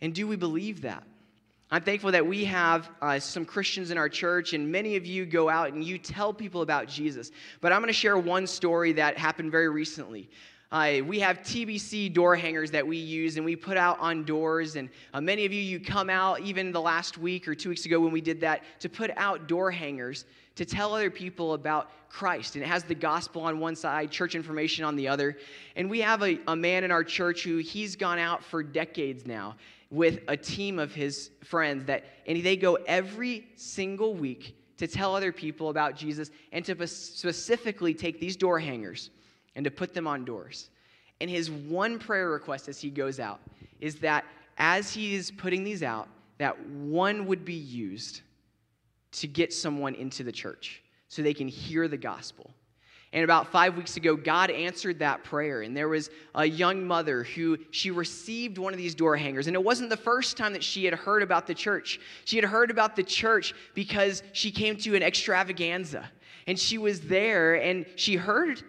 And 0.00 0.14
do 0.14 0.26
we 0.26 0.36
believe 0.36 0.82
that? 0.82 1.02
I'm 1.68 1.82
thankful 1.82 2.12
that 2.12 2.24
we 2.24 2.44
have 2.44 2.88
uh, 3.02 3.18
some 3.18 3.44
Christians 3.44 3.90
in 3.90 3.98
our 3.98 4.08
church, 4.08 4.52
and 4.52 4.70
many 4.70 4.94
of 4.94 5.04
you 5.04 5.26
go 5.26 5.48
out 5.48 5.72
and 5.72 5.82
you 5.82 5.98
tell 5.98 6.32
people 6.32 6.62
about 6.62 6.86
Jesus. 6.86 7.32
But 7.60 7.72
I'm 7.72 7.80
going 7.80 7.88
to 7.88 7.92
share 7.92 8.16
one 8.16 8.46
story 8.46 8.92
that 8.92 9.18
happened 9.18 9.50
very 9.50 9.68
recently. 9.68 10.30
Uh, 10.70 11.00
we 11.04 11.18
have 11.20 11.38
TBC 11.38 12.12
door 12.12 12.36
hangers 12.36 12.70
that 12.70 12.86
we 12.86 12.96
use 12.96 13.36
and 13.36 13.44
we 13.44 13.54
put 13.54 13.76
out 13.76 13.98
on 14.00 14.24
doors. 14.24 14.76
And 14.76 14.88
uh, 15.14 15.20
many 15.20 15.44
of 15.44 15.52
you, 15.52 15.60
you 15.60 15.78
come 15.78 16.10
out 16.10 16.40
even 16.40 16.72
the 16.72 16.80
last 16.80 17.18
week 17.18 17.46
or 17.46 17.54
two 17.54 17.68
weeks 17.68 17.86
ago 17.86 18.00
when 18.00 18.12
we 18.12 18.20
did 18.20 18.40
that 18.40 18.62
to 18.80 18.88
put 18.88 19.10
out 19.16 19.46
door 19.46 19.70
hangers 19.70 20.24
to 20.56 20.64
tell 20.64 20.94
other 20.94 21.10
people 21.10 21.54
about 21.54 21.90
Christ. 22.08 22.56
And 22.56 22.64
it 22.64 22.66
has 22.66 22.82
the 22.82 22.94
gospel 22.94 23.42
on 23.42 23.60
one 23.60 23.76
side, 23.76 24.10
church 24.10 24.34
information 24.34 24.84
on 24.84 24.96
the 24.96 25.06
other. 25.06 25.36
And 25.76 25.88
we 25.88 26.00
have 26.00 26.22
a, 26.22 26.38
a 26.48 26.56
man 26.56 26.82
in 26.82 26.90
our 26.90 27.04
church 27.04 27.44
who 27.44 27.58
he's 27.58 27.94
gone 27.94 28.18
out 28.18 28.42
for 28.42 28.62
decades 28.62 29.26
now 29.26 29.56
with 29.90 30.20
a 30.28 30.36
team 30.36 30.78
of 30.78 30.94
his 30.94 31.30
friends 31.44 31.86
that 31.86 32.04
and 32.26 32.42
they 32.42 32.56
go 32.56 32.74
every 32.86 33.46
single 33.56 34.14
week 34.14 34.56
to 34.78 34.86
tell 34.86 35.14
other 35.14 35.32
people 35.32 35.68
about 35.70 35.96
Jesus 35.96 36.30
and 36.52 36.64
to 36.64 36.86
specifically 36.86 37.94
take 37.94 38.20
these 38.20 38.36
door 38.36 38.58
hangers 38.58 39.10
and 39.54 39.64
to 39.64 39.70
put 39.70 39.94
them 39.94 40.06
on 40.06 40.24
doors. 40.24 40.70
And 41.20 41.30
his 41.30 41.50
one 41.50 41.98
prayer 41.98 42.28
request 42.30 42.68
as 42.68 42.80
he 42.80 42.90
goes 42.90 43.18
out 43.18 43.40
is 43.80 43.96
that 43.96 44.24
as 44.58 44.92
he 44.92 45.14
is 45.14 45.30
putting 45.30 45.64
these 45.64 45.82
out, 45.82 46.08
that 46.38 46.58
one 46.68 47.26
would 47.26 47.44
be 47.44 47.54
used 47.54 48.20
to 49.12 49.26
get 49.26 49.52
someone 49.52 49.94
into 49.94 50.22
the 50.22 50.32
church 50.32 50.82
so 51.08 51.22
they 51.22 51.32
can 51.32 51.48
hear 51.48 51.88
the 51.88 51.96
gospel. 51.96 52.50
And 53.16 53.24
about 53.24 53.50
five 53.50 53.78
weeks 53.78 53.96
ago, 53.96 54.14
God 54.14 54.50
answered 54.50 54.98
that 54.98 55.24
prayer. 55.24 55.62
And 55.62 55.74
there 55.74 55.88
was 55.88 56.10
a 56.34 56.44
young 56.44 56.84
mother 56.84 57.22
who 57.22 57.56
she 57.70 57.90
received 57.90 58.58
one 58.58 58.74
of 58.74 58.76
these 58.76 58.94
door 58.94 59.16
hangers. 59.16 59.46
And 59.46 59.56
it 59.56 59.64
wasn't 59.64 59.88
the 59.88 59.96
first 59.96 60.36
time 60.36 60.52
that 60.52 60.62
she 60.62 60.84
had 60.84 60.92
heard 60.92 61.22
about 61.22 61.46
the 61.46 61.54
church. 61.54 61.98
She 62.26 62.36
had 62.36 62.44
heard 62.44 62.70
about 62.70 62.94
the 62.94 63.02
church 63.02 63.54
because 63.72 64.22
she 64.34 64.50
came 64.50 64.76
to 64.76 64.94
an 64.96 65.02
extravaganza. 65.02 66.10
And 66.46 66.58
she 66.58 66.76
was 66.76 67.00
there 67.00 67.54
and 67.54 67.86
she 67.96 68.16
heard, 68.16 68.62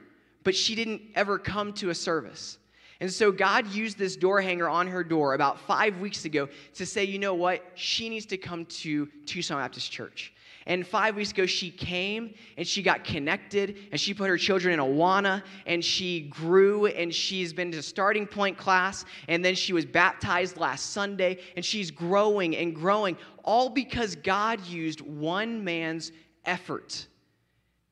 but 0.45 0.55
she 0.55 0.75
didn't 0.75 1.01
ever 1.13 1.37
come 1.37 1.73
to 1.73 1.89
a 1.89 1.95
service. 1.95 2.57
And 3.01 3.11
so 3.11 3.33
God 3.33 3.67
used 3.67 3.97
this 3.97 4.15
door 4.15 4.39
hanger 4.39 4.69
on 4.69 4.87
her 4.87 5.03
door 5.03 5.33
about 5.33 5.59
five 5.59 5.99
weeks 5.99 6.23
ago 6.23 6.47
to 6.75 6.85
say, 6.85 7.03
you 7.03 7.19
know 7.19 7.33
what? 7.33 7.65
She 7.75 8.07
needs 8.07 8.25
to 8.27 8.37
come 8.37 8.63
to 8.65 9.07
Tucson 9.25 9.57
Baptist 9.57 9.91
Church. 9.91 10.31
And 10.67 10.85
five 10.85 11.15
weeks 11.15 11.31
ago, 11.31 11.45
she 11.45 11.71
came 11.71 12.35
and 12.57 12.67
she 12.67 12.83
got 12.83 13.05
connected 13.05 13.77
and 13.89 13.99
she 13.99 14.13
put 14.13 14.27
her 14.27 14.37
children 14.37 14.73
in 14.73 14.85
Awana 14.85 15.41
and 15.65 15.83
she 15.83 16.27
grew 16.29 16.87
and 16.87 17.15
she's 17.15 17.53
been 17.53 17.71
to 17.71 17.81
starting 17.81 18.27
point 18.27 18.57
class 18.57 19.05
and 19.29 19.43
then 19.43 19.55
she 19.55 19.71
was 19.71 19.85
baptized 19.85 20.57
last 20.57 20.91
Sunday 20.91 21.39
and 21.55 21.63
she's 21.63 21.89
growing 21.89 22.57
and 22.57 22.75
growing, 22.75 23.15
all 23.45 23.69
because 23.69 24.17
God 24.17 24.63
used 24.67 24.99
one 24.99 25.63
man's 25.63 26.11
effort 26.43 27.07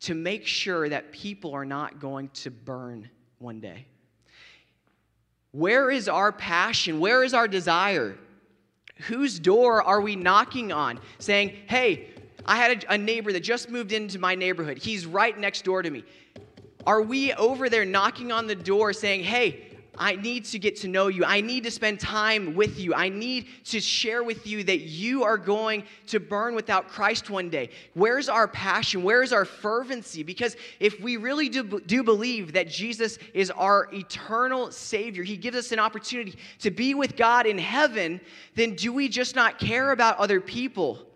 to 0.01 0.13
make 0.13 0.45
sure 0.45 0.89
that 0.89 1.13
people 1.13 1.53
are 1.53 1.65
not 1.65 1.99
going 2.01 2.27
to 2.33 2.51
burn 2.51 3.09
one 3.39 3.61
day. 3.61 3.85
Where 5.53 5.89
is 5.89 6.09
our 6.09 6.33
passion? 6.33 6.99
Where 6.99 7.23
is 7.23 7.33
our 7.33 7.47
desire? 7.47 8.17
Whose 9.07 9.39
door 9.39 9.81
are 9.81 10.01
we 10.01 10.17
knocking 10.17 10.73
on 10.73 10.99
saying, 11.19 11.55
hey, 11.67 12.09
I 12.45 12.57
had 12.57 12.83
a, 12.83 12.93
a 12.93 12.97
neighbor 12.97 13.31
that 13.33 13.41
just 13.41 13.69
moved 13.69 13.91
into 13.91 14.19
my 14.19 14.35
neighborhood. 14.35 14.77
He's 14.77 15.05
right 15.05 15.37
next 15.37 15.65
door 15.65 15.81
to 15.81 15.89
me. 15.89 16.03
Are 16.85 17.01
we 17.01 17.33
over 17.33 17.69
there 17.69 17.85
knocking 17.85 18.31
on 18.31 18.47
the 18.47 18.55
door 18.55 18.93
saying, 18.93 19.23
hey, 19.23 19.75
I 19.97 20.15
need 20.15 20.45
to 20.45 20.59
get 20.59 20.75
to 20.77 20.87
know 20.87 21.07
you. 21.07 21.23
I 21.23 21.41
need 21.41 21.63
to 21.63 21.71
spend 21.71 21.99
time 21.99 22.53
with 22.53 22.79
you. 22.79 22.93
I 22.93 23.09
need 23.09 23.47
to 23.65 23.79
share 23.79 24.23
with 24.23 24.45
you 24.45 24.63
that 24.65 24.81
you 24.81 25.23
are 25.23 25.37
going 25.37 25.83
to 26.07 26.19
burn 26.19 26.55
without 26.55 26.89
Christ 26.89 27.29
one 27.29 27.49
day. 27.49 27.69
Where's 27.93 28.29
our 28.29 28.47
passion? 28.47 29.03
Where's 29.03 29.31
our 29.31 29.45
fervency? 29.45 30.23
Because 30.23 30.55
if 30.79 30.99
we 30.99 31.17
really 31.17 31.49
do, 31.49 31.79
do 31.79 32.03
believe 32.03 32.53
that 32.53 32.67
Jesus 32.67 33.17
is 33.33 33.51
our 33.51 33.89
eternal 33.93 34.71
Savior, 34.71 35.23
He 35.23 35.37
gives 35.37 35.57
us 35.57 35.71
an 35.71 35.79
opportunity 35.79 36.37
to 36.59 36.71
be 36.71 36.93
with 36.93 37.15
God 37.15 37.45
in 37.45 37.57
heaven, 37.57 38.19
then 38.55 38.75
do 38.75 38.91
we 38.91 39.07
just 39.07 39.35
not 39.35 39.59
care 39.59 39.91
about 39.91 40.17
other 40.17 40.41
people? 40.41 41.07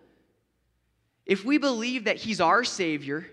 If 1.26 1.44
we 1.44 1.58
believe 1.58 2.04
that 2.04 2.16
He's 2.16 2.40
our 2.40 2.64
Savior, 2.64 3.26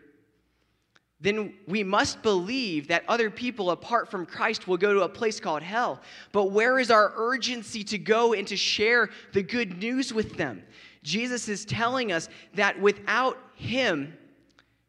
then 1.19 1.54
we 1.67 1.84
must 1.84 2.21
believe 2.21 2.88
that 2.89 3.04
other 3.08 3.32
people 3.32 3.71
apart 3.71 4.12
from 4.12 4.26
Christ 4.26 4.67
will 4.67 4.78
go 4.78 4.93
to 4.93 5.02
a 5.02 5.10
place 5.10 5.39
called 5.39 5.63
hell. 5.63 6.00
But 6.32 6.52
where 6.52 6.78
is 6.78 6.91
our 6.91 7.12
urgency 7.15 7.84
to 7.86 7.97
go 7.97 8.34
and 8.34 8.47
to 8.47 8.56
share 8.56 9.10
the 9.34 9.41
good 9.41 9.80
news 9.80 10.13
with 10.13 10.38
them? 10.38 10.62
Jesus 11.02 11.47
is 11.47 11.65
telling 11.65 12.12
us 12.12 12.30
that 12.54 12.80
without 12.80 13.38
Him, 13.56 14.15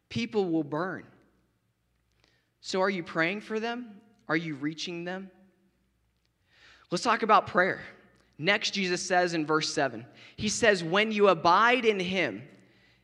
people 0.09 0.45
will 0.51 0.63
burn. 0.63 1.05
So, 2.61 2.81
are 2.81 2.89
you 2.89 3.03
praying 3.03 3.41
for 3.41 3.59
them? 3.59 3.87
Are 4.27 4.37
you 4.37 4.53
reaching 4.55 5.05
them? 5.05 5.31
Let's 6.91 7.03
talk 7.03 7.23
about 7.23 7.47
prayer. 7.47 7.81
Next, 8.37 8.71
Jesus 8.71 9.01
says 9.01 9.33
in 9.33 9.45
verse 9.45 9.73
7, 9.73 10.05
He 10.35 10.49
says, 10.49 10.83
When 10.83 11.11
you 11.11 11.29
abide 11.29 11.85
in 11.85 11.99
Him, 11.99 12.43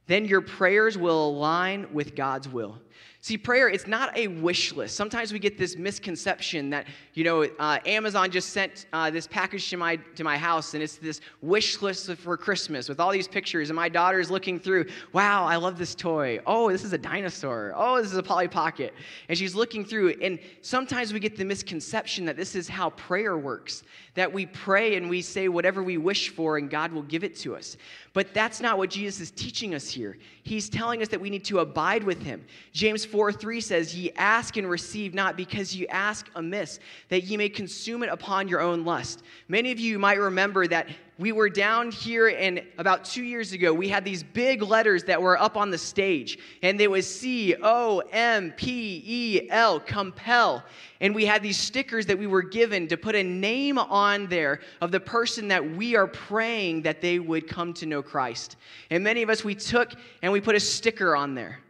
then 0.08 0.26
your 0.26 0.42
prayers 0.42 0.98
will 0.98 1.30
align 1.30 1.94
with 1.94 2.16
God's 2.16 2.48
will. 2.48 2.80
See, 3.26 3.40
prayer, 3.40 3.70
it's 3.70 3.88
not 3.88 4.16
a 4.16 4.28
wish 4.28 4.72
list. 4.74 4.96
Sometimes 4.96 5.34
we 5.34 5.40
get 5.40 5.58
this 5.58 5.78
misconception 5.78 6.70
that, 6.70 6.86
you 7.16 7.24
know, 7.24 7.42
uh, 7.58 7.80
Amazon 7.88 8.30
just 8.30 8.50
sent 8.50 8.86
uh, 8.94 9.10
this 9.10 9.26
package 9.26 9.68
to 9.72 9.78
my, 9.78 9.96
to 9.96 10.24
my 10.24 10.38
house 10.38 10.76
and 10.76 10.84
it's 10.84 10.98
this 10.98 11.22
wish 11.42 11.82
list 11.82 12.14
for 12.18 12.38
Christmas 12.38 12.88
with 12.88 13.00
all 13.00 13.12
these 13.12 13.28
pictures. 13.28 13.72
And 13.72 13.76
my 13.76 13.90
daughter 13.90 14.20
is 14.20 14.30
looking 14.30 14.60
through, 14.60 14.86
wow, 15.12 15.44
I 15.44 15.56
love 15.56 15.80
this 15.80 15.96
toy. 15.96 16.40
Oh, 16.46 16.72
this 16.72 16.84
is 16.84 16.94
a 16.94 17.00
dinosaur. 17.00 17.74
Oh, 17.76 18.00
this 18.00 18.12
is 18.12 18.18
a 18.20 18.22
Polly 18.22 18.48
Pocket. 18.48 18.94
And 19.28 19.36
she's 19.36 19.56
looking 19.56 19.84
through. 19.84 20.10
And 20.22 20.38
sometimes 20.62 21.12
we 21.12 21.20
get 21.20 21.36
the 21.36 21.46
misconception 21.46 22.26
that 22.26 22.38
this 22.38 22.56
is 22.56 22.70
how 22.70 22.92
prayer 22.92 23.40
works 23.40 23.82
that 24.16 24.32
we 24.32 24.46
pray 24.46 24.96
and 24.96 25.10
we 25.10 25.22
say 25.22 25.50
whatever 25.50 25.84
we 25.84 25.98
wish 25.98 26.30
for 26.30 26.58
and 26.58 26.70
God 26.70 26.92
will 26.92 27.04
give 27.04 27.24
it 27.24 27.36
to 27.38 27.56
us. 27.56 27.78
But 28.14 28.34
that's 28.34 28.62
not 28.62 28.78
what 28.78 28.90
Jesus 28.90 29.20
is 29.20 29.32
teaching 29.32 29.76
us 29.76 29.90
here. 29.90 30.18
He's 30.44 30.70
telling 30.70 31.02
us 31.02 31.10
that 31.10 31.20
we 31.20 31.30
need 31.30 31.44
to 31.46 31.60
abide 31.60 32.02
with 32.02 32.22
Him. 32.22 32.46
James 32.72 33.04
4 33.16 33.32
3 33.32 33.62
says, 33.62 33.96
Ye 33.96 34.12
ask 34.18 34.58
and 34.58 34.70
receive 34.70 35.14
not 35.14 35.38
because 35.38 35.74
you 35.74 35.88
ask 35.88 36.30
amiss, 36.36 36.80
that 37.08 37.24
ye 37.24 37.38
may 37.38 37.48
consume 37.48 38.04
it 38.04 38.10
upon 38.10 38.50
your 38.50 38.60
own 38.60 38.84
lust. 38.84 39.24
Many 39.48 39.72
of 39.72 39.80
you 39.80 39.98
might 39.98 40.20
remember 40.20 40.68
that 40.68 40.90
we 41.18 41.32
were 41.32 41.48
down 41.48 41.92
here, 41.92 42.28
and 42.28 42.62
about 42.78 43.06
two 43.06 43.24
years 43.24 43.54
ago, 43.54 43.74
we 43.74 43.88
had 43.88 44.04
these 44.04 44.22
big 44.22 44.62
letters 44.62 45.06
that 45.06 45.22
were 45.22 45.40
up 45.40 45.56
on 45.56 45.72
the 45.72 45.78
stage, 45.78 46.40
and 46.62 46.78
they 46.78 46.90
was 46.90 47.08
C 47.10 47.56
O 47.64 48.00
M 48.12 48.52
P 48.58 49.02
E 49.06 49.50
L, 49.50 49.80
compel. 49.80 50.62
And 51.00 51.16
we 51.16 51.26
had 51.26 51.42
these 51.42 51.58
stickers 51.58 52.06
that 52.08 52.20
we 52.20 52.28
were 52.28 52.44
given 52.44 52.86
to 52.90 52.98
put 52.98 53.16
a 53.16 53.24
name 53.24 53.78
on 53.78 54.28
there 54.28 54.60
of 54.82 54.92
the 54.92 55.00
person 55.00 55.48
that 55.48 55.78
we 55.78 55.96
are 55.96 56.08
praying 56.08 56.82
that 56.82 57.00
they 57.00 57.20
would 57.20 57.48
come 57.48 57.74
to 57.76 57.86
know 57.86 58.04
Christ. 58.04 58.58
And 58.90 59.06
many 59.06 59.22
of 59.22 59.30
us, 59.30 59.42
we 59.46 59.56
took 59.56 59.94
and 60.22 60.34
we 60.34 60.42
put 60.42 60.56
a 60.56 60.60
sticker 60.60 61.16
on 61.16 61.34
there. 61.34 61.62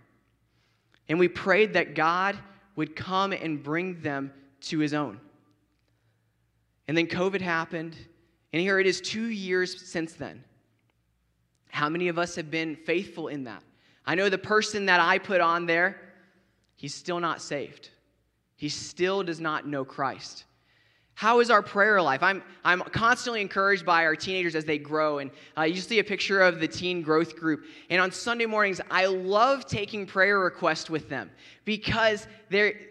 And 1.07 1.19
we 1.19 1.27
prayed 1.27 1.73
that 1.73 1.95
God 1.95 2.37
would 2.75 2.95
come 2.95 3.31
and 3.31 3.61
bring 3.61 4.01
them 4.01 4.33
to 4.61 4.79
his 4.79 4.93
own. 4.93 5.19
And 6.87 6.97
then 6.97 7.07
COVID 7.07 7.41
happened, 7.41 7.95
and 8.53 8.61
here 8.61 8.79
it 8.79 8.87
is 8.87 9.01
two 9.01 9.27
years 9.27 9.87
since 9.87 10.13
then. 10.13 10.43
How 11.69 11.89
many 11.89 12.07
of 12.07 12.17
us 12.17 12.35
have 12.35 12.49
been 12.51 12.75
faithful 12.75 13.27
in 13.27 13.43
that? 13.45 13.61
I 14.05 14.15
know 14.15 14.29
the 14.29 14.37
person 14.37 14.85
that 14.85 14.99
I 14.99 15.17
put 15.17 15.41
on 15.41 15.65
there, 15.65 15.99
he's 16.75 16.93
still 16.93 17.19
not 17.19 17.41
saved. 17.41 17.89
He 18.55 18.69
still 18.69 19.23
does 19.23 19.39
not 19.39 19.67
know 19.67 19.83
Christ. 19.83 20.45
How 21.15 21.39
is 21.39 21.49
our 21.49 21.61
prayer 21.61 22.01
life? 22.01 22.21
I'm, 22.21 22.43
I'm 22.65 22.81
constantly 22.81 23.39
encouraged 23.39 23.85
by 23.85 24.03
our 24.03 24.17
teenagers 24.17 24.53
as 24.53 24.65
they 24.65 24.77
grow. 24.77 25.19
And 25.19 25.31
uh, 25.57 25.61
you 25.61 25.77
see 25.77 25.99
a 25.99 26.03
picture 26.03 26.41
of 26.41 26.59
the 26.59 26.67
teen 26.67 27.01
growth 27.01 27.37
group. 27.37 27.63
And 27.89 28.01
on 28.01 28.11
Sunday 28.11 28.45
mornings, 28.45 28.81
I 28.91 29.05
love 29.05 29.65
taking 29.65 30.05
prayer 30.05 30.39
requests 30.39 30.89
with 30.89 31.07
them 31.07 31.31
because 31.63 32.27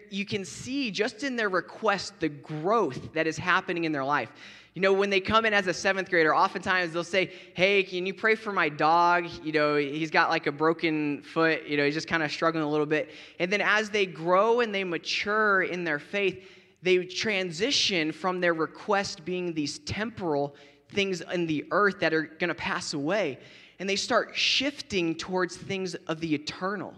you 0.09 0.25
can 0.25 0.43
see 0.43 0.89
just 0.89 1.23
in 1.23 1.35
their 1.35 1.49
request 1.49 2.19
the 2.19 2.29
growth 2.29 3.13
that 3.13 3.27
is 3.27 3.37
happening 3.37 3.83
in 3.83 3.91
their 3.91 4.03
life. 4.03 4.31
You 4.73 4.81
know, 4.81 4.91
when 4.91 5.09
they 5.09 5.21
come 5.21 5.45
in 5.45 5.53
as 5.53 5.67
a 5.67 5.73
seventh 5.73 6.09
grader, 6.09 6.35
oftentimes 6.35 6.91
they'll 6.91 7.03
say, 7.03 7.31
Hey, 7.53 7.83
can 7.83 8.05
you 8.05 8.13
pray 8.13 8.35
for 8.35 8.51
my 8.51 8.67
dog? 8.67 9.29
You 9.41 9.53
know, 9.53 9.75
he's 9.77 10.11
got 10.11 10.29
like 10.29 10.47
a 10.47 10.51
broken 10.51 11.21
foot. 11.21 11.65
You 11.65 11.77
know, 11.77 11.85
he's 11.85 11.93
just 11.93 12.09
kind 12.09 12.23
of 12.23 12.29
struggling 12.31 12.63
a 12.63 12.69
little 12.69 12.85
bit. 12.85 13.11
And 13.39 13.53
then 13.53 13.61
as 13.61 13.89
they 13.89 14.05
grow 14.05 14.59
and 14.59 14.75
they 14.75 14.83
mature 14.83 15.61
in 15.61 15.85
their 15.85 15.99
faith, 15.99 16.43
they 16.85 17.03
transition 17.03 18.11
from 18.11 18.39
their 18.39 18.53
request 18.53 19.25
being 19.25 19.53
these 19.53 19.79
temporal 19.79 20.55
things 20.89 21.21
in 21.33 21.47
the 21.47 21.65
earth 21.71 21.99
that 21.99 22.13
are 22.13 22.21
going 22.21 22.49
to 22.49 22.55
pass 22.55 22.93
away, 22.93 23.39
and 23.79 23.89
they 23.89 23.95
start 23.95 24.35
shifting 24.35 25.15
towards 25.15 25.57
things 25.57 25.95
of 26.07 26.19
the 26.19 26.35
eternal. 26.35 26.93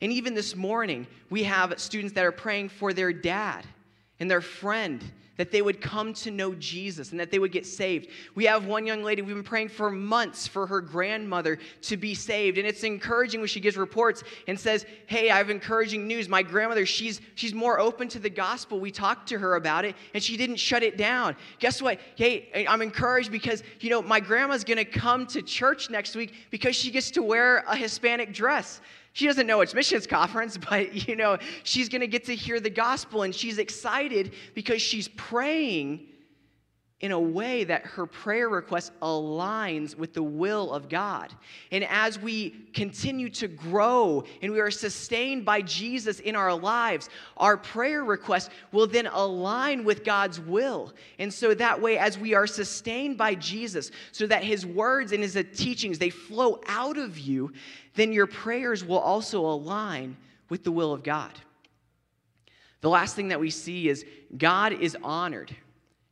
And 0.00 0.12
even 0.12 0.34
this 0.34 0.54
morning, 0.54 1.08
we 1.28 1.42
have 1.42 1.78
students 1.80 2.14
that 2.14 2.24
are 2.24 2.30
praying 2.30 2.68
for 2.68 2.92
their 2.92 3.12
dad 3.12 3.66
and 4.20 4.30
their 4.30 4.40
friend 4.40 5.02
that 5.36 5.50
they 5.50 5.62
would 5.62 5.80
come 5.80 6.12
to 6.14 6.30
know 6.30 6.54
Jesus 6.54 7.10
and 7.10 7.20
that 7.20 7.30
they 7.30 7.38
would 7.38 7.52
get 7.52 7.66
saved. 7.66 8.08
We 8.34 8.44
have 8.46 8.66
one 8.66 8.86
young 8.86 9.02
lady, 9.02 9.22
we've 9.22 9.34
been 9.34 9.44
praying 9.44 9.68
for 9.68 9.90
months 9.90 10.46
for 10.46 10.66
her 10.66 10.80
grandmother 10.80 11.58
to 11.82 11.96
be 11.96 12.14
saved. 12.14 12.58
And 12.58 12.66
it's 12.66 12.82
encouraging 12.84 13.40
when 13.40 13.48
she 13.48 13.60
gives 13.60 13.76
reports 13.76 14.22
and 14.48 14.58
says, 14.58 14.86
Hey, 15.06 15.30
I 15.30 15.38
have 15.38 15.50
encouraging 15.50 16.06
news. 16.06 16.28
My 16.28 16.42
grandmother, 16.42 16.86
she's, 16.86 17.20
she's 17.34 17.54
more 17.54 17.78
open 17.78 18.08
to 18.08 18.18
the 18.18 18.30
gospel. 18.30 18.80
We 18.80 18.90
talked 18.90 19.28
to 19.28 19.38
her 19.38 19.56
about 19.56 19.84
it 19.84 19.94
and 20.14 20.22
she 20.22 20.36
didn't 20.36 20.56
shut 20.56 20.82
it 20.82 20.96
down. 20.96 21.36
Guess 21.58 21.82
what? 21.82 22.00
Hey, 22.14 22.66
I'm 22.68 22.82
encouraged 22.82 23.30
because, 23.30 23.62
you 23.80 23.90
know, 23.90 24.02
my 24.02 24.20
grandma's 24.20 24.64
to 24.64 24.84
come 24.84 25.26
to 25.28 25.42
church 25.42 25.90
next 25.90 26.16
week 26.16 26.34
because 26.50 26.76
she 26.76 26.90
gets 26.90 27.10
to 27.12 27.22
wear 27.22 27.58
a 27.68 27.76
Hispanic 27.76 28.32
dress. 28.32 28.80
She 29.16 29.26
doesn't 29.26 29.46
know 29.46 29.62
it's 29.62 29.72
missions 29.72 30.06
conference, 30.06 30.58
but 30.70 31.08
you 31.08 31.16
know, 31.16 31.38
she's 31.62 31.88
going 31.88 32.02
to 32.02 32.06
get 32.06 32.26
to 32.26 32.36
hear 32.36 32.60
the 32.60 32.68
gospel 32.68 33.22
and 33.22 33.34
she's 33.34 33.56
excited 33.56 34.34
because 34.52 34.82
she's 34.82 35.08
praying 35.08 36.06
in 37.00 37.12
a 37.12 37.20
way 37.20 37.62
that 37.64 37.84
her 37.84 38.06
prayer 38.06 38.48
request 38.48 38.90
aligns 39.02 39.94
with 39.94 40.14
the 40.14 40.22
will 40.22 40.72
of 40.72 40.88
God. 40.88 41.30
And 41.70 41.84
as 41.84 42.18
we 42.18 42.50
continue 42.72 43.28
to 43.30 43.48
grow 43.48 44.24
and 44.40 44.50
we 44.50 44.60
are 44.60 44.70
sustained 44.70 45.44
by 45.44 45.60
Jesus 45.60 46.20
in 46.20 46.34
our 46.34 46.54
lives, 46.54 47.10
our 47.36 47.58
prayer 47.58 48.02
request 48.02 48.50
will 48.72 48.86
then 48.86 49.08
align 49.08 49.84
with 49.84 50.04
God's 50.04 50.40
will. 50.40 50.94
And 51.18 51.32
so 51.32 51.52
that 51.52 51.82
way, 51.82 51.98
as 51.98 52.18
we 52.18 52.32
are 52.32 52.46
sustained 52.46 53.18
by 53.18 53.34
Jesus, 53.34 53.90
so 54.12 54.26
that 54.28 54.42
his 54.42 54.64
words 54.64 55.12
and 55.12 55.22
his 55.22 55.38
teachings, 55.54 55.98
they 55.98 56.10
flow 56.10 56.60
out 56.66 56.96
of 56.96 57.18
you, 57.18 57.52
then 57.94 58.10
your 58.10 58.26
prayers 58.26 58.82
will 58.82 59.00
also 59.00 59.44
align 59.44 60.16
with 60.48 60.64
the 60.64 60.72
will 60.72 60.94
of 60.94 61.02
God. 61.02 61.32
The 62.80 62.88
last 62.88 63.16
thing 63.16 63.28
that 63.28 63.40
we 63.40 63.50
see 63.50 63.88
is 63.90 64.06
God 64.38 64.72
is 64.72 64.96
honored 65.02 65.54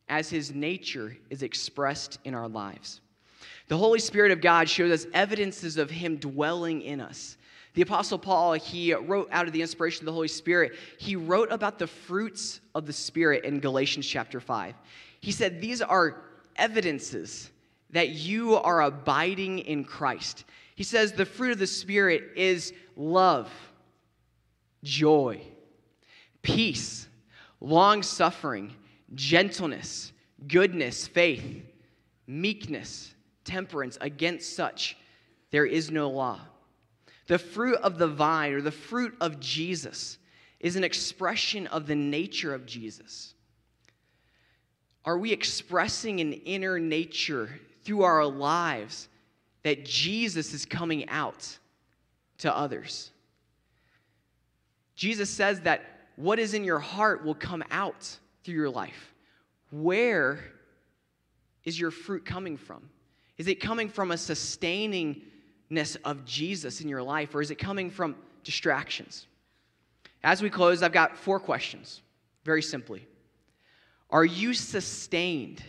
as 0.07 0.29
his 0.29 0.53
nature 0.53 1.17
is 1.29 1.43
expressed 1.43 2.19
in 2.23 2.33
our 2.33 2.47
lives. 2.47 3.01
The 3.67 3.77
Holy 3.77 3.99
Spirit 3.99 4.31
of 4.31 4.41
God 4.41 4.69
shows 4.69 4.91
us 4.91 5.11
evidences 5.13 5.77
of 5.77 5.89
him 5.89 6.17
dwelling 6.17 6.81
in 6.81 7.01
us. 7.01 7.37
The 7.73 7.81
Apostle 7.81 8.19
Paul, 8.19 8.53
he 8.53 8.93
wrote 8.93 9.27
out 9.31 9.47
of 9.47 9.53
the 9.53 9.61
inspiration 9.61 10.03
of 10.03 10.05
the 10.05 10.13
Holy 10.13 10.27
Spirit, 10.27 10.73
he 10.97 11.15
wrote 11.15 11.51
about 11.51 11.77
the 11.77 11.87
fruits 11.87 12.61
of 12.73 12.85
the 12.85 12.93
Spirit 12.93 13.43
in 13.43 13.59
Galatians 13.59 14.07
chapter 14.07 14.39
5. 14.39 14.75
He 15.19 15.31
said, 15.31 15.59
These 15.59 15.81
are 15.81 16.21
evidences 16.55 17.49
that 17.89 18.09
you 18.09 18.55
are 18.55 18.83
abiding 18.83 19.59
in 19.59 19.83
Christ. 19.83 20.45
He 20.75 20.83
says, 20.83 21.11
The 21.11 21.25
fruit 21.25 21.51
of 21.51 21.59
the 21.59 21.67
Spirit 21.67 22.23
is 22.35 22.73
love, 22.95 23.51
joy, 24.83 25.41
peace, 26.43 27.07
long 27.59 28.03
suffering 28.03 28.73
gentleness, 29.13 30.11
goodness, 30.47 31.07
faith, 31.07 31.63
meekness, 32.27 33.13
temperance. 33.43 33.97
Against 34.01 34.55
such 34.55 34.97
there 35.51 35.65
is 35.65 35.91
no 35.91 36.09
law. 36.09 36.39
The 37.27 37.39
fruit 37.39 37.77
of 37.77 37.97
the 37.97 38.07
vine 38.07 38.53
or 38.53 38.61
the 38.61 38.71
fruit 38.71 39.15
of 39.21 39.39
Jesus 39.39 40.17
is 40.59 40.75
an 40.75 40.83
expression 40.83 41.67
of 41.67 41.87
the 41.87 41.95
nature 41.95 42.53
of 42.53 42.65
Jesus. 42.65 43.33
Are 45.03 45.17
we 45.17 45.31
expressing 45.31 46.19
an 46.19 46.33
inner 46.33 46.79
nature 46.79 47.59
through 47.83 48.03
our 48.03 48.25
lives 48.25 49.07
that 49.63 49.85
Jesus 49.85 50.53
is 50.53 50.65
coming 50.65 51.07
out 51.09 51.57
to 52.39 52.55
others? 52.55 53.11
Jesus 54.95 55.29
says 55.29 55.61
that 55.61 55.83
what 56.15 56.39
is 56.39 56.53
in 56.53 56.63
your 56.63 56.79
heart 56.79 57.23
will 57.23 57.35
come 57.35 57.63
out 57.69 58.17
through 58.45 58.55
your 58.55 58.69
life? 58.69 59.13
Where 59.71 60.39
is 61.63 61.79
your 61.79 61.91
fruit 61.91 62.25
coming 62.25 62.55
from? 62.55 62.89
Is 63.37 63.47
it 63.47 63.55
coming 63.55 63.89
from 63.89 64.11
a 64.11 64.15
sustainingness 64.15 65.97
of 66.05 66.23
Jesus 66.25 66.79
in 66.79 66.87
your 66.87 67.03
life, 67.03 67.35
or 67.35 67.41
is 67.41 67.51
it 67.51 67.55
coming 67.55 67.89
from 67.89 68.15
distractions? 68.43 69.27
As 70.23 70.41
we 70.41 70.49
close, 70.49 70.83
I've 70.83 70.93
got 70.93 71.17
four 71.17 71.39
questions, 71.39 72.01
very 72.45 72.61
simply. 72.61 73.05
Are 74.09 74.25
you 74.25 74.53
sustained 74.53 75.63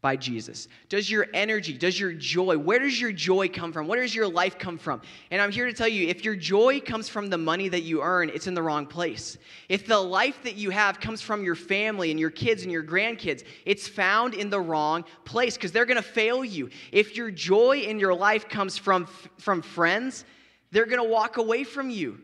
by 0.00 0.16
Jesus? 0.16 0.68
Does 0.88 1.10
your 1.10 1.26
energy, 1.34 1.76
does 1.76 1.98
your 1.98 2.12
joy, 2.12 2.56
where 2.56 2.78
does 2.78 3.00
your 3.00 3.10
joy 3.10 3.48
come 3.48 3.72
from? 3.72 3.88
Where 3.88 4.00
does 4.00 4.14
your 4.14 4.28
life 4.28 4.58
come 4.58 4.78
from? 4.78 5.02
And 5.30 5.42
I'm 5.42 5.50
here 5.50 5.66
to 5.66 5.72
tell 5.72 5.88
you 5.88 6.06
if 6.06 6.24
your 6.24 6.36
joy 6.36 6.80
comes 6.80 7.08
from 7.08 7.28
the 7.28 7.38
money 7.38 7.68
that 7.68 7.82
you 7.82 8.00
earn, 8.00 8.30
it's 8.30 8.46
in 8.46 8.54
the 8.54 8.62
wrong 8.62 8.86
place. 8.86 9.38
If 9.68 9.86
the 9.86 9.98
life 9.98 10.40
that 10.44 10.54
you 10.54 10.70
have 10.70 11.00
comes 11.00 11.20
from 11.20 11.42
your 11.42 11.56
family 11.56 12.12
and 12.12 12.20
your 12.20 12.30
kids 12.30 12.62
and 12.62 12.70
your 12.70 12.84
grandkids, 12.84 13.44
it's 13.64 13.88
found 13.88 14.34
in 14.34 14.50
the 14.50 14.60
wrong 14.60 15.04
place 15.24 15.54
because 15.54 15.72
they're 15.72 15.86
going 15.86 15.96
to 15.96 16.02
fail 16.02 16.44
you. 16.44 16.70
If 16.92 17.16
your 17.16 17.32
joy 17.32 17.78
in 17.78 17.98
your 17.98 18.14
life 18.14 18.48
comes 18.48 18.78
from, 18.78 19.06
from 19.38 19.62
friends, 19.62 20.24
they're 20.70 20.86
going 20.86 21.02
to 21.02 21.08
walk 21.08 21.38
away 21.38 21.64
from 21.64 21.90
you. 21.90 22.20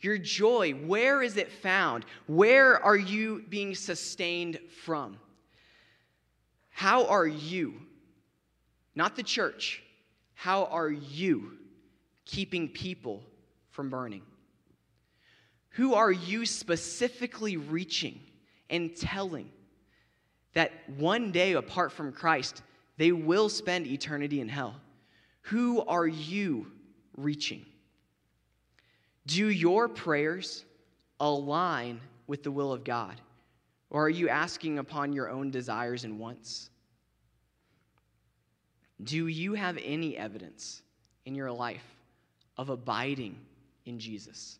Your 0.00 0.16
joy, 0.16 0.72
where 0.72 1.22
is 1.22 1.36
it 1.36 1.50
found? 1.50 2.06
Where 2.26 2.82
are 2.82 2.96
you 2.96 3.44
being 3.48 3.74
sustained 3.74 4.60
from? 4.84 5.18
How 6.78 7.06
are 7.06 7.26
you, 7.26 7.74
not 8.94 9.16
the 9.16 9.24
church, 9.24 9.82
how 10.34 10.66
are 10.66 10.88
you 10.88 11.54
keeping 12.24 12.68
people 12.68 13.24
from 13.70 13.90
burning? 13.90 14.22
Who 15.70 15.94
are 15.94 16.12
you 16.12 16.46
specifically 16.46 17.56
reaching 17.56 18.20
and 18.70 18.94
telling 18.94 19.50
that 20.52 20.70
one 20.96 21.32
day 21.32 21.54
apart 21.54 21.90
from 21.90 22.12
Christ, 22.12 22.62
they 22.96 23.10
will 23.10 23.48
spend 23.48 23.88
eternity 23.88 24.40
in 24.40 24.48
hell? 24.48 24.76
Who 25.50 25.80
are 25.80 26.06
you 26.06 26.70
reaching? 27.16 27.66
Do 29.26 29.48
your 29.50 29.88
prayers 29.88 30.64
align 31.18 32.00
with 32.28 32.44
the 32.44 32.52
will 32.52 32.72
of 32.72 32.84
God? 32.84 33.20
Or 33.90 34.04
are 34.04 34.10
you 34.10 34.28
asking 34.28 34.78
upon 34.78 35.12
your 35.12 35.30
own 35.30 35.50
desires 35.50 36.04
and 36.04 36.18
wants? 36.18 36.70
Do 39.02 39.28
you 39.28 39.54
have 39.54 39.78
any 39.82 40.16
evidence 40.16 40.82
in 41.24 41.34
your 41.34 41.52
life 41.52 41.84
of 42.56 42.68
abiding 42.68 43.38
in 43.86 43.98
Jesus? 43.98 44.58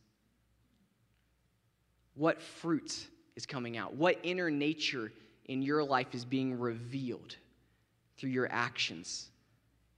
What 2.14 2.40
fruit 2.40 3.06
is 3.36 3.46
coming 3.46 3.76
out? 3.76 3.94
What 3.94 4.18
inner 4.22 4.50
nature 4.50 5.12
in 5.46 5.62
your 5.62 5.84
life 5.84 6.14
is 6.14 6.24
being 6.24 6.58
revealed 6.58 7.36
through 8.16 8.30
your 8.30 8.48
actions 8.50 9.28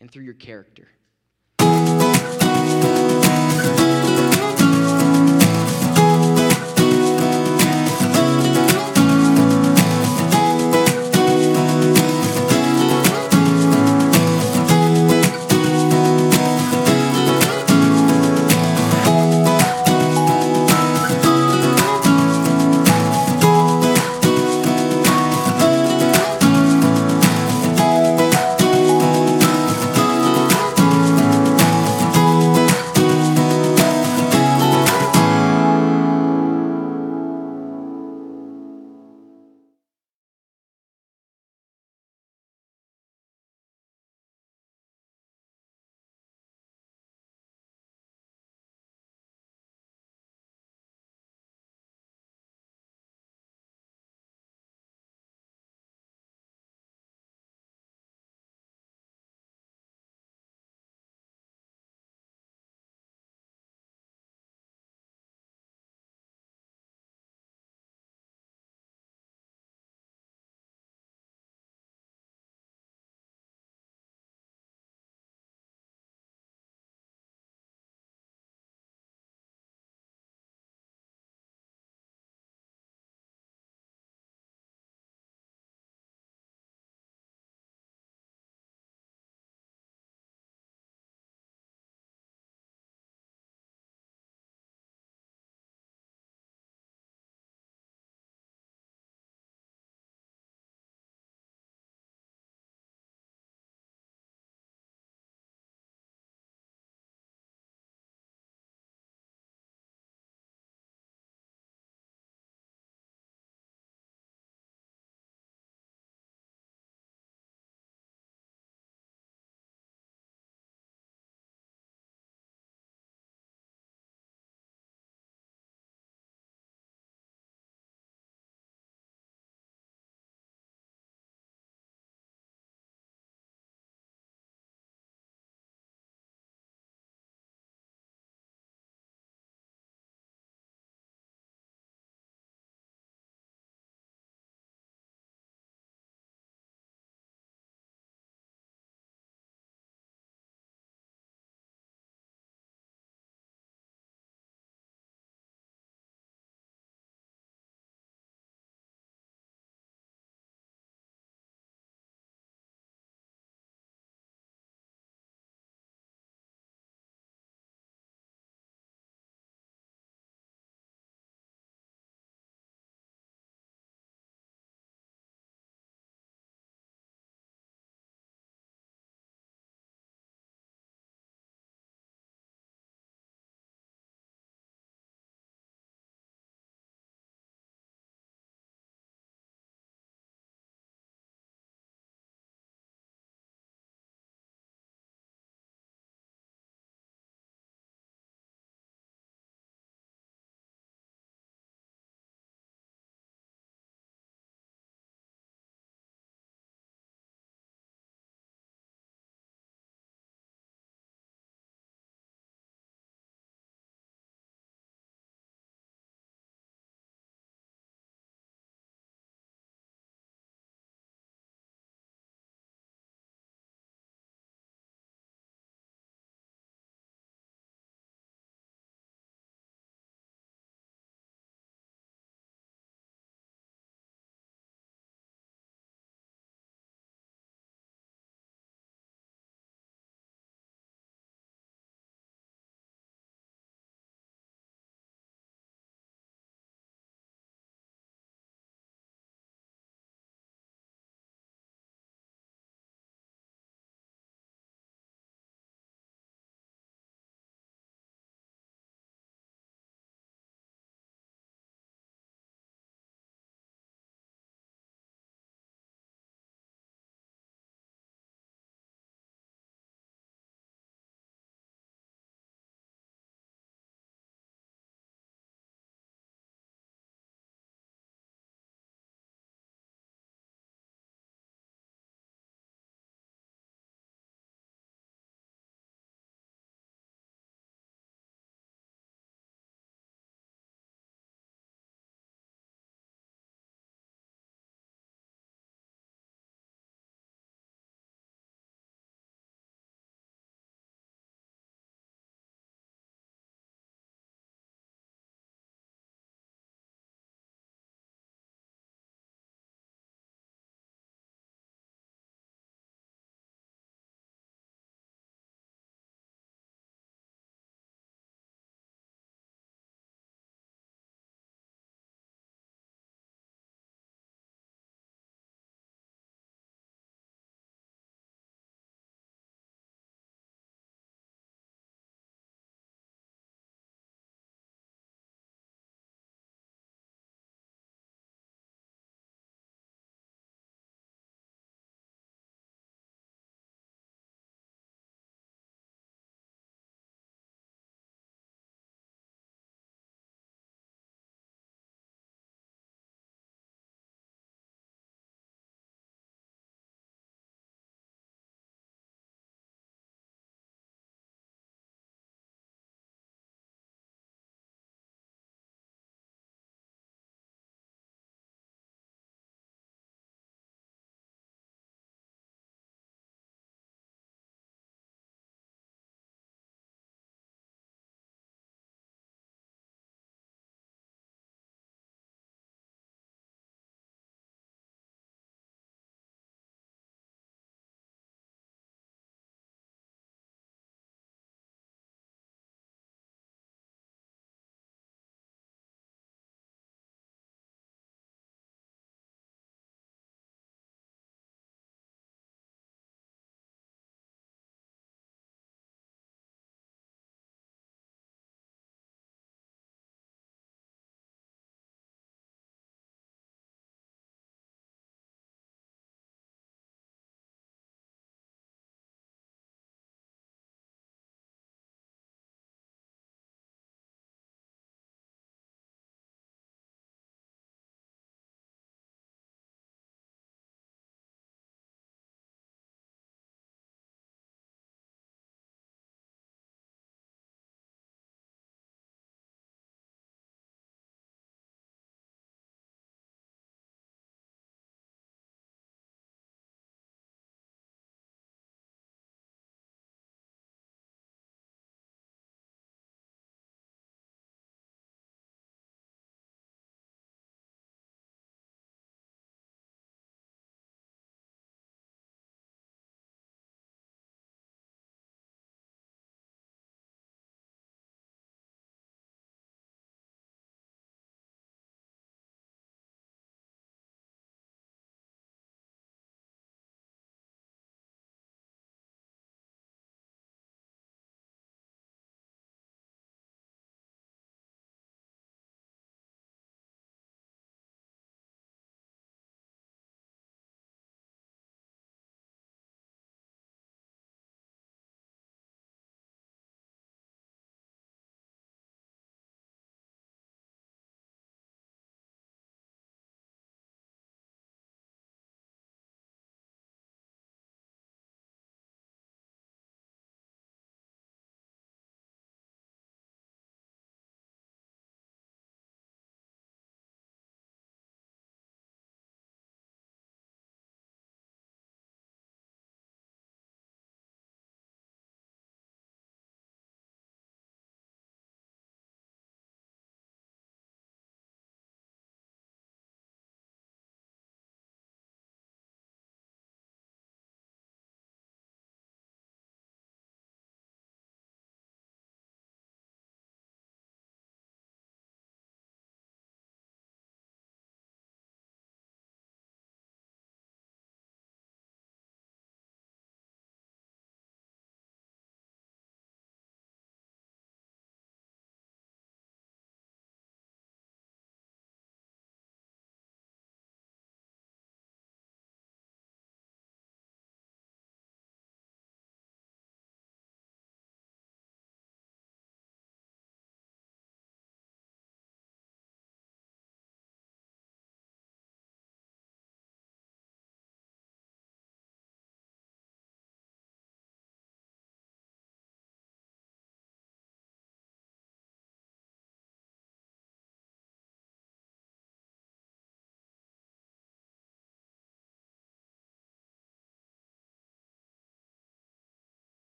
and 0.00 0.10
through 0.10 0.24
your 0.24 0.34
character? 0.34 0.88